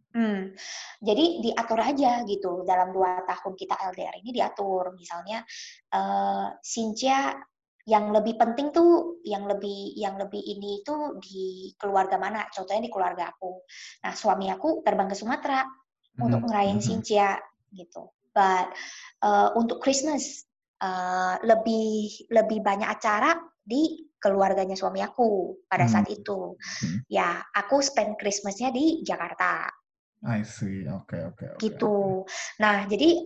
[0.10, 0.58] Hmm,
[1.06, 5.45] jadi diatur aja gitu dalam dua tahun kita LDR ini diatur misalnya
[5.93, 7.38] uh, Cynthia
[7.86, 12.91] yang lebih penting tuh yang lebih yang lebih ini itu di keluarga mana contohnya di
[12.91, 13.62] keluarga aku
[14.02, 16.26] nah suami aku terbang ke Sumatera hmm.
[16.26, 16.86] untuk ngerayain hmm.
[16.89, 17.38] Cynthia
[17.70, 18.74] gitu but
[19.22, 20.50] uh, untuk Christmas
[20.82, 23.38] uh, lebih lebih banyak acara
[23.70, 27.05] di keluarganya suami aku pada saat itu hmm.
[27.07, 29.70] ya aku spend Christmasnya di Jakarta
[30.20, 30.84] I see.
[30.84, 32.28] Oke, okay, oke, okay, okay, Gitu.
[32.59, 33.24] Nah, jadi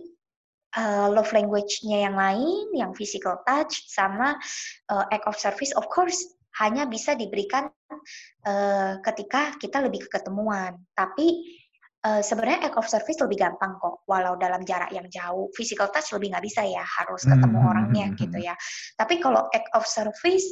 [0.78, 4.38] uh, love language-nya yang lain, yang physical touch sama
[4.90, 6.22] uh, act of service, of course
[6.62, 7.66] hanya bisa diberikan
[8.46, 10.78] uh, ketika kita lebih ketemuan.
[10.94, 11.42] Tapi
[12.04, 15.48] uh, sebenarnya act of service lebih gampang kok, walau dalam jarak yang jauh.
[15.56, 18.54] Physical touch lebih nggak bisa ya, harus ketemu hmm, orangnya hmm, gitu ya.
[19.00, 20.44] Tapi kalau act of service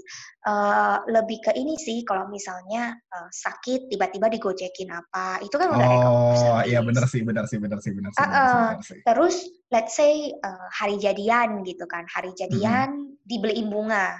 [0.48, 5.86] uh, lebih ke ini sih, kalau misalnya uh, sakit tiba-tiba digojekin apa, itu kan udah
[5.86, 6.42] oh, act of service.
[6.48, 8.24] Oh iya benar sih, benar sih, benar sih, benar sih.
[8.24, 9.36] Uh, uh, sih, Terus
[9.68, 13.22] let's say uh, hari jadian gitu kan, hari jadian hmm.
[13.28, 14.16] dibeliin bunga.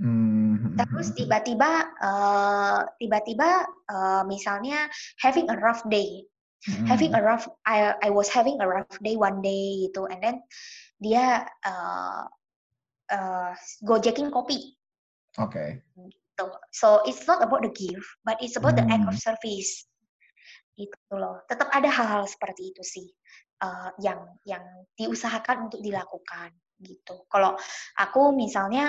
[0.00, 0.80] Hmm.
[0.80, 4.88] Terus tiba-tiba, uh, tiba-tiba uh, misalnya
[5.20, 6.24] having a rough day,
[6.66, 6.86] hmm.
[6.86, 10.36] having a rough I I was having a rough day one day gitu and then
[11.00, 12.24] dia uh,
[13.10, 13.52] uh,
[13.84, 14.76] gojekin kopi.
[15.40, 15.52] Oke.
[15.52, 15.68] Okay.
[15.96, 16.46] Gitu.
[16.72, 18.84] So it's not about the gift, but it's about hmm.
[18.84, 19.24] the act of hmm.
[19.24, 19.88] service.
[20.76, 21.44] Itu loh.
[21.48, 23.08] Tetap ada hal-hal seperti itu sih
[23.60, 24.64] uh, yang yang
[24.96, 27.28] diusahakan untuk dilakukan gitu.
[27.28, 27.56] Kalau
[28.00, 28.88] aku misalnya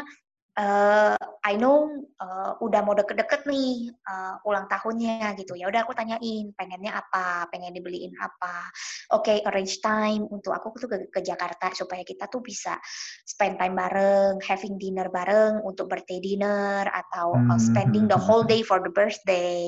[0.61, 1.89] uh, I know
[2.21, 5.57] uh, udah mau deket-deket nih uh, ulang tahunnya gitu.
[5.57, 8.69] Ya udah aku tanyain pengennya apa, pengen dibeliin apa.
[9.17, 12.77] Oke, okay, arrange time untuk aku tuh ke, ke Jakarta supaya kita tuh bisa
[13.25, 18.61] spend time bareng, having dinner bareng untuk birthday dinner atau uh, spending the whole day
[18.61, 19.65] for the birthday.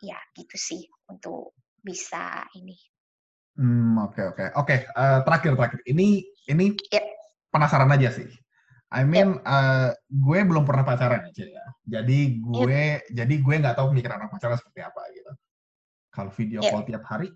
[0.00, 1.52] Ya, gitu sih untuk
[1.84, 2.78] bisa ini.
[3.58, 4.34] Hmm, oke okay, oke.
[4.38, 4.48] Okay.
[4.54, 5.80] Oke, okay, uh, terakhir terakhir.
[5.84, 6.08] Ini
[6.48, 7.04] ini yep.
[7.50, 8.47] penasaran aja sih
[8.88, 9.44] I mean, yep.
[9.44, 11.64] uh, gue belum pernah pacaran aja ya.
[11.84, 13.04] Jadi gue, yep.
[13.12, 15.32] jadi gue nggak tahu pemikiran orang pacaran seperti apa gitu.
[16.08, 16.72] Kalau video yep.
[16.72, 17.28] call tiap hari,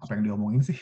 [0.00, 0.80] apa yang diomongin sih?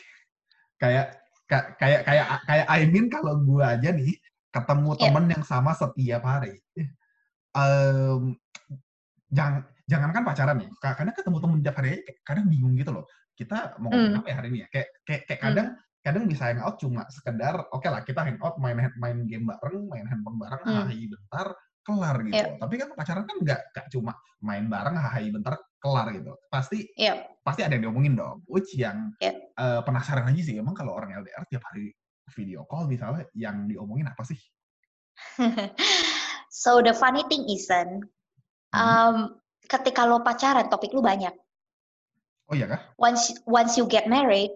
[0.79, 1.19] Kayak
[1.51, 4.15] kayak kayak kayak I mean kalau gue aja nih
[4.55, 5.01] ketemu yep.
[5.03, 6.55] temen yang sama setiap hari,
[7.51, 8.39] um,
[9.27, 11.89] jangan jangankan pacaran nih, kadang ketemu temen tiap hari,
[12.23, 13.03] kadang bingung gitu loh.
[13.35, 14.19] Kita mau ngomong mm.
[14.23, 14.67] apa ya hari ini ya?
[14.71, 18.55] Kayak kayak, kayak kadang mm kadang bisa hangout cuma sekedar oke okay lah kita hangout
[18.55, 20.75] main main game bareng main handphone bareng hmm.
[20.87, 21.47] hahi bentar
[21.83, 22.55] kelar gitu yep.
[22.61, 27.39] tapi kan pacaran kan nggak nggak cuma main bareng hahi bentar kelar gitu pasti yep.
[27.43, 29.35] pasti ada yang diomongin dong which yang yep.
[29.59, 31.91] uh, penasaran aja sih emang kalau orang LDR tiap hari
[32.37, 34.39] video call misalnya yang diomongin apa sih
[36.63, 38.07] so the funny thing isn't
[38.71, 38.79] hmm.
[38.79, 39.15] um,
[39.67, 41.33] ketika lo pacaran topik lu banyak
[42.47, 44.53] oh iya kah once once you get married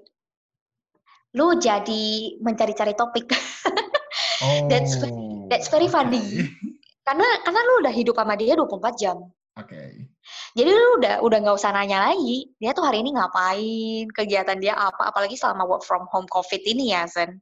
[1.34, 3.30] lu jadi mencari-cari topik.
[4.46, 5.02] oh, that's
[5.50, 6.22] that's very funny.
[6.22, 6.50] Okay.
[7.04, 9.18] Karena karena lu udah hidup sama dia 24 jam.
[9.60, 9.70] Oke.
[9.70, 9.90] Okay.
[10.56, 14.74] Jadi lu udah udah nggak usah nanya lagi, dia tuh hari ini ngapain, kegiatan dia
[14.78, 17.42] apa, apalagi selama work from home COVID ini ya, Sen.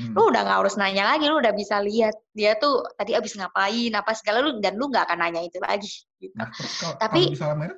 [0.00, 0.14] Hmm.
[0.16, 3.92] Lu udah nggak harus nanya lagi, lu udah bisa lihat dia tuh tadi abis ngapain,
[3.94, 5.92] apa segala lu dan lu nggak akan nanya itu lagi.
[6.18, 6.34] Gitu.
[6.34, 7.76] Nah, kalau, tapi kalau misalnya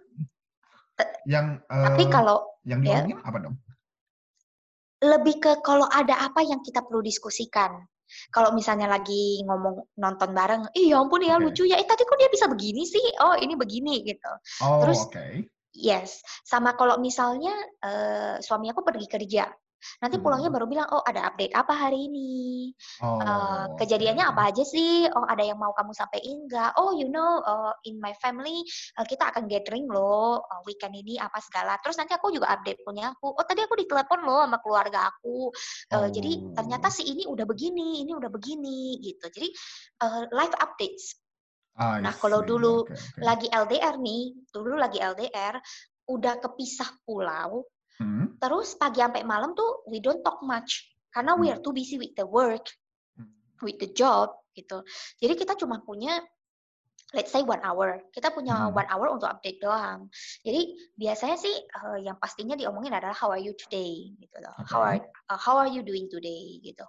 [1.29, 3.05] yang uh, tapi kalau yang ya.
[3.05, 3.55] diomongin ya, apa dong?
[5.07, 7.83] Lebih ke kalau ada apa yang kita perlu diskusikan.
[8.31, 11.43] Kalau misalnya lagi ngomong nonton bareng, ih ya ampun ya okay.
[11.43, 13.03] lucu ya, eh tadi kok dia bisa begini sih?
[13.19, 14.33] Oh ini begini gitu.
[14.63, 15.43] Oh, Terus, okay.
[15.75, 17.51] yes, sama kalau misalnya
[17.83, 19.51] uh, suami aku pergi kerja,
[20.03, 20.57] Nanti pulangnya hmm.
[20.57, 22.73] baru bilang, oh ada update apa hari ini?
[23.01, 25.07] Oh, uh, kejadiannya apa aja sih?
[25.11, 26.71] Oh ada yang mau kamu sampaikan nggak?
[26.81, 28.65] Oh you know, uh, in my family
[28.99, 31.79] uh, kita akan gathering loh uh, weekend ini apa segala.
[31.81, 33.33] Terus nanti aku juga update punya aku.
[33.33, 35.53] Oh tadi aku ditelepon loh sama keluarga aku.
[35.93, 36.09] Uh, oh.
[36.11, 39.27] Jadi ternyata si ini udah begini, ini udah begini gitu.
[39.29, 39.49] Jadi
[40.03, 41.17] uh, live updates.
[41.77, 43.21] Ah, nah kalau dulu okay, okay.
[43.21, 45.61] lagi LDR nih, dulu lagi LDR,
[46.09, 48.37] udah kepisah pulau, Hmm.
[48.37, 51.65] Terus pagi sampai malam tuh we don't talk much karena we are hmm.
[51.65, 52.69] too busy with the work,
[53.17, 53.29] hmm.
[53.65, 54.85] with the job gitu.
[55.21, 56.21] Jadi kita cuma punya
[57.15, 58.03] let's say one hour.
[58.13, 58.77] Kita punya hmm.
[58.77, 60.13] one hour untuk update doang.
[60.45, 64.53] Jadi biasanya sih uh, yang pastinya diomongin adalah how are you today gitu loh.
[64.61, 64.69] Okay.
[64.73, 64.99] How are
[65.33, 66.85] uh, how are you doing today gitu.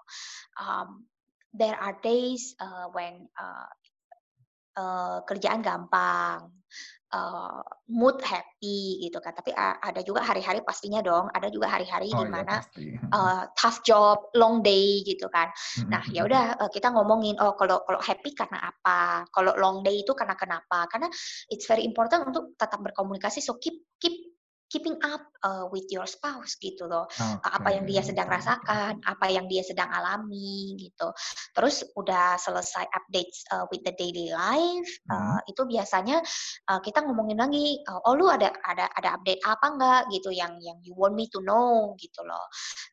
[0.60, 1.08] Um,
[1.55, 3.72] there are days uh, when uh,
[4.78, 6.53] uh, kerjaan gampang,
[7.13, 9.34] uh, mood happy gitu kan.
[9.36, 13.43] Tapi uh, ada juga hari-hari pastinya dong, ada juga hari-hari oh, di mana iya, uh,
[13.55, 15.51] tough job, long day gitu kan.
[15.88, 19.28] Nah, ya udah uh, kita ngomongin oh kalau kalau happy karena apa?
[19.32, 20.88] Kalau long day itu karena kenapa?
[20.91, 21.07] Karena
[21.51, 24.36] it's very important untuk tetap berkomunikasi so keep keep
[24.68, 27.07] keeping up uh, with your spouse gitu loh.
[27.07, 27.39] Okay.
[27.43, 31.11] Apa yang dia sedang rasakan, apa yang dia sedang alami gitu.
[31.55, 36.20] Terus udah selesai updates uh, with the daily life, uh, itu biasanya
[36.68, 40.59] uh, kita ngomongin lagi, uh, oh lu ada ada ada update apa enggak gitu yang
[40.59, 42.45] yang you want me to know gitu loh.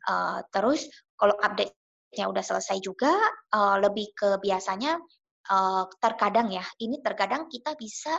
[0.06, 0.86] Uh, terus
[1.18, 3.10] kalau update-nya udah selesai juga,
[3.54, 4.98] uh, lebih ke biasanya
[5.50, 8.14] uh, terkadang ya, ini terkadang kita bisa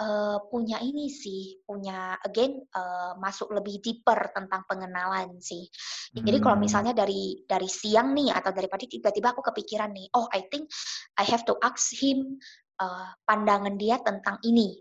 [0.00, 5.68] uh, punya ini sih, punya again uh, masuk lebih deeper tentang pengenalan sih.
[6.16, 6.44] Jadi hmm.
[6.44, 10.48] kalau misalnya dari dari siang nih atau dari pagi tiba-tiba aku kepikiran nih, oh I
[10.48, 10.66] think
[11.20, 12.40] I have to ask him
[12.80, 14.80] uh, pandangan dia tentang ini.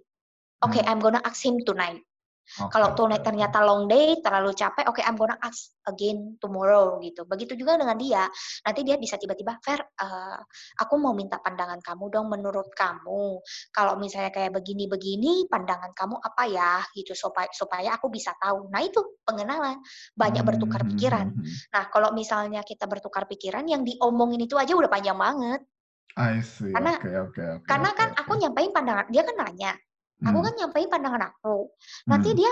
[0.60, 0.90] Oke, okay, hmm.
[0.92, 2.09] I'm gonna ask him tonight.
[2.50, 2.66] Okay.
[2.74, 7.22] Kalau tuh ternyata long day, terlalu capek, oke okay, I'm gonna ask again tomorrow gitu.
[7.30, 8.26] Begitu juga dengan dia.
[8.66, 10.40] Nanti dia bisa tiba-tiba, Fer, uh,
[10.82, 13.38] aku mau minta pandangan kamu dong menurut kamu.
[13.70, 18.74] Kalau misalnya kayak begini-begini, pandangan kamu apa ya gitu supaya supaya aku bisa tahu.
[18.74, 19.78] Nah itu pengenalan,
[20.18, 21.30] banyak bertukar pikiran.
[21.30, 21.70] Hmm, hmm, hmm.
[21.78, 25.62] Nah kalau misalnya kita bertukar pikiran, yang diomongin itu aja udah panjang banget.
[26.18, 26.74] I see.
[26.74, 28.22] Karena, okay, okay, okay, karena kan okay.
[28.26, 29.72] aku nyampain pandangan, dia kan nanya,
[30.20, 30.46] Aku hmm.
[30.46, 31.72] kan nyampein pandangan aku.
[32.12, 32.38] Nanti hmm.
[32.38, 32.52] dia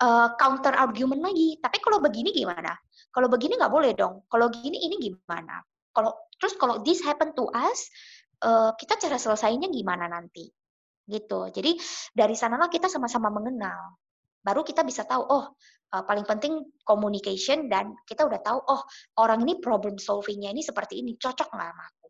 [0.00, 1.60] uh, counter argument lagi.
[1.60, 2.72] Tapi kalau begini gimana?
[3.12, 4.24] Kalau begini nggak boleh dong.
[4.28, 5.60] Kalau gini ini gimana?
[5.92, 7.88] Kalau terus kalau this happen to us,
[8.44, 10.48] uh, kita cara selesainya gimana nanti?
[11.04, 11.40] Gitu.
[11.52, 11.76] Jadi
[12.12, 13.96] dari sanalah kita sama-sama mengenal.
[14.40, 15.44] Baru kita bisa tahu, oh
[15.90, 18.82] uh, paling penting communication dan kita udah tahu, oh
[19.18, 22.06] orang ini problem solvingnya ini seperti ini, cocok nggak sama aku?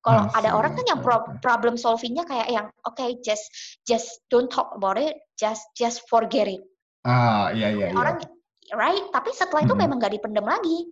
[0.00, 3.52] Kalau ada orang kan yang pro problem solvingnya kayak yang oke okay, just
[3.84, 6.64] just don't talk about it, just just forget it.
[7.04, 7.92] Ah iya iya.
[7.92, 8.76] Orang iya.
[8.80, 9.82] right, tapi setelah itu hmm.
[9.84, 10.88] memang nggak dipendam lagi.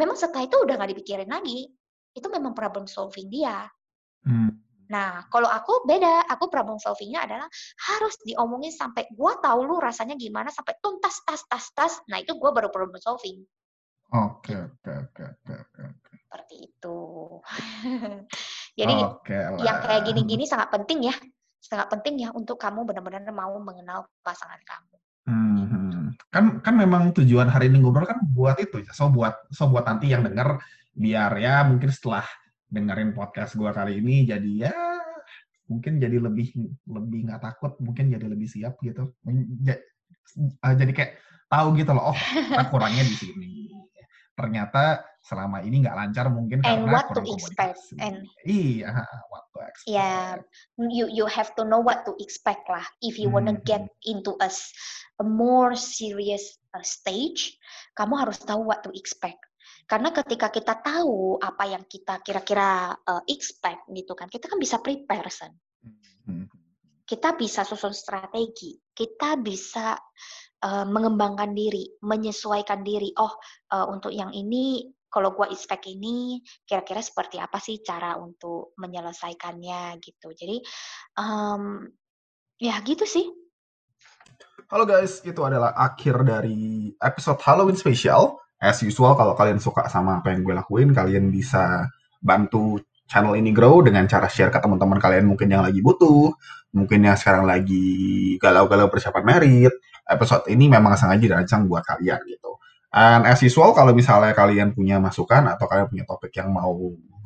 [0.00, 1.68] Memang setelah itu udah nggak dipikirin lagi.
[2.16, 3.68] Itu memang problem solving dia.
[4.24, 4.56] Hmm.
[4.86, 7.50] Nah, kalau aku beda, aku problem solvingnya adalah
[7.92, 11.92] harus diomongin sampai gua tahu lu rasanya gimana sampai tuntas tas tas tas.
[12.08, 13.44] Nah itu gua baru problem solving.
[14.14, 15.52] Oke oke oke oke
[15.82, 16.05] oke.
[16.36, 16.98] Seperti itu.
[18.84, 21.16] Jadi okay, yang kayak gini-gini sangat penting ya,
[21.64, 24.96] sangat penting ya untuk kamu benar-benar mau mengenal pasangan kamu.
[25.24, 29.64] Hmm, kan kan memang tujuan hari ini ngobrol kan buat itu ya, so buat so
[29.64, 30.60] buat nanti yang dengar
[30.92, 32.28] biar ya mungkin setelah
[32.68, 34.76] dengerin podcast gua kali ini jadi ya
[35.72, 36.52] mungkin jadi lebih
[36.84, 39.16] lebih nggak takut mungkin jadi lebih siap gitu.
[39.24, 41.12] Eh, jadi kayak
[41.48, 42.18] tahu gitu loh oh
[42.68, 43.72] kurangnya di sini.
[44.36, 48.94] Ternyata selama ini nggak lancar mungkin and what to expect and iya
[49.34, 50.38] what to expect yeah
[50.78, 53.66] you you have to know what to expect lah if you wanna hmm.
[53.66, 54.48] get into a,
[55.18, 57.58] a more serious uh, stage
[57.98, 59.42] kamu harus tahu what to expect
[59.86, 64.82] karena ketika kita tahu apa yang kita kira-kira uh, expect gitu kan, kita kan bisa
[64.82, 65.54] prepare sen.
[66.26, 66.50] Hmm.
[67.06, 69.94] Kita bisa susun strategi, kita bisa
[70.66, 73.14] uh, mengembangkan diri, menyesuaikan diri.
[73.14, 73.30] Oh,
[73.70, 79.96] uh, untuk yang ini kalau gua expect ini kira-kira seperti apa sih cara untuk menyelesaikannya
[80.04, 80.36] gitu.
[80.36, 80.60] Jadi
[81.16, 81.88] um,
[82.60, 83.24] ya gitu sih.
[84.68, 90.20] Halo guys, itu adalah akhir dari episode Halloween special as usual kalau kalian suka sama
[90.20, 91.88] apa yang gue lakuin, kalian bisa
[92.20, 96.34] bantu channel ini grow dengan cara share ke teman-teman kalian mungkin yang lagi butuh,
[96.74, 99.72] mungkin yang sekarang lagi galau-galau persiapan merit.
[100.06, 102.58] Episode ini memang sengaja dirancang buat kalian gitu.
[102.94, 106.72] And as usual, kalau misalnya kalian punya masukan atau kalian punya topik yang mau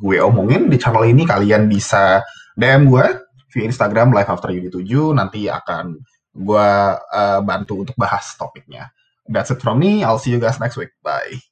[0.01, 2.25] gue omongin di channel ini, kalian bisa
[2.57, 3.07] DM gue
[3.51, 5.15] via Instagram live after Yudi 7.
[5.15, 6.01] Nanti akan
[6.31, 8.91] gue uh, bantu untuk bahas topiknya.
[9.31, 10.03] That's it from me.
[10.03, 10.91] I'll see you guys next week.
[11.05, 11.50] Bye.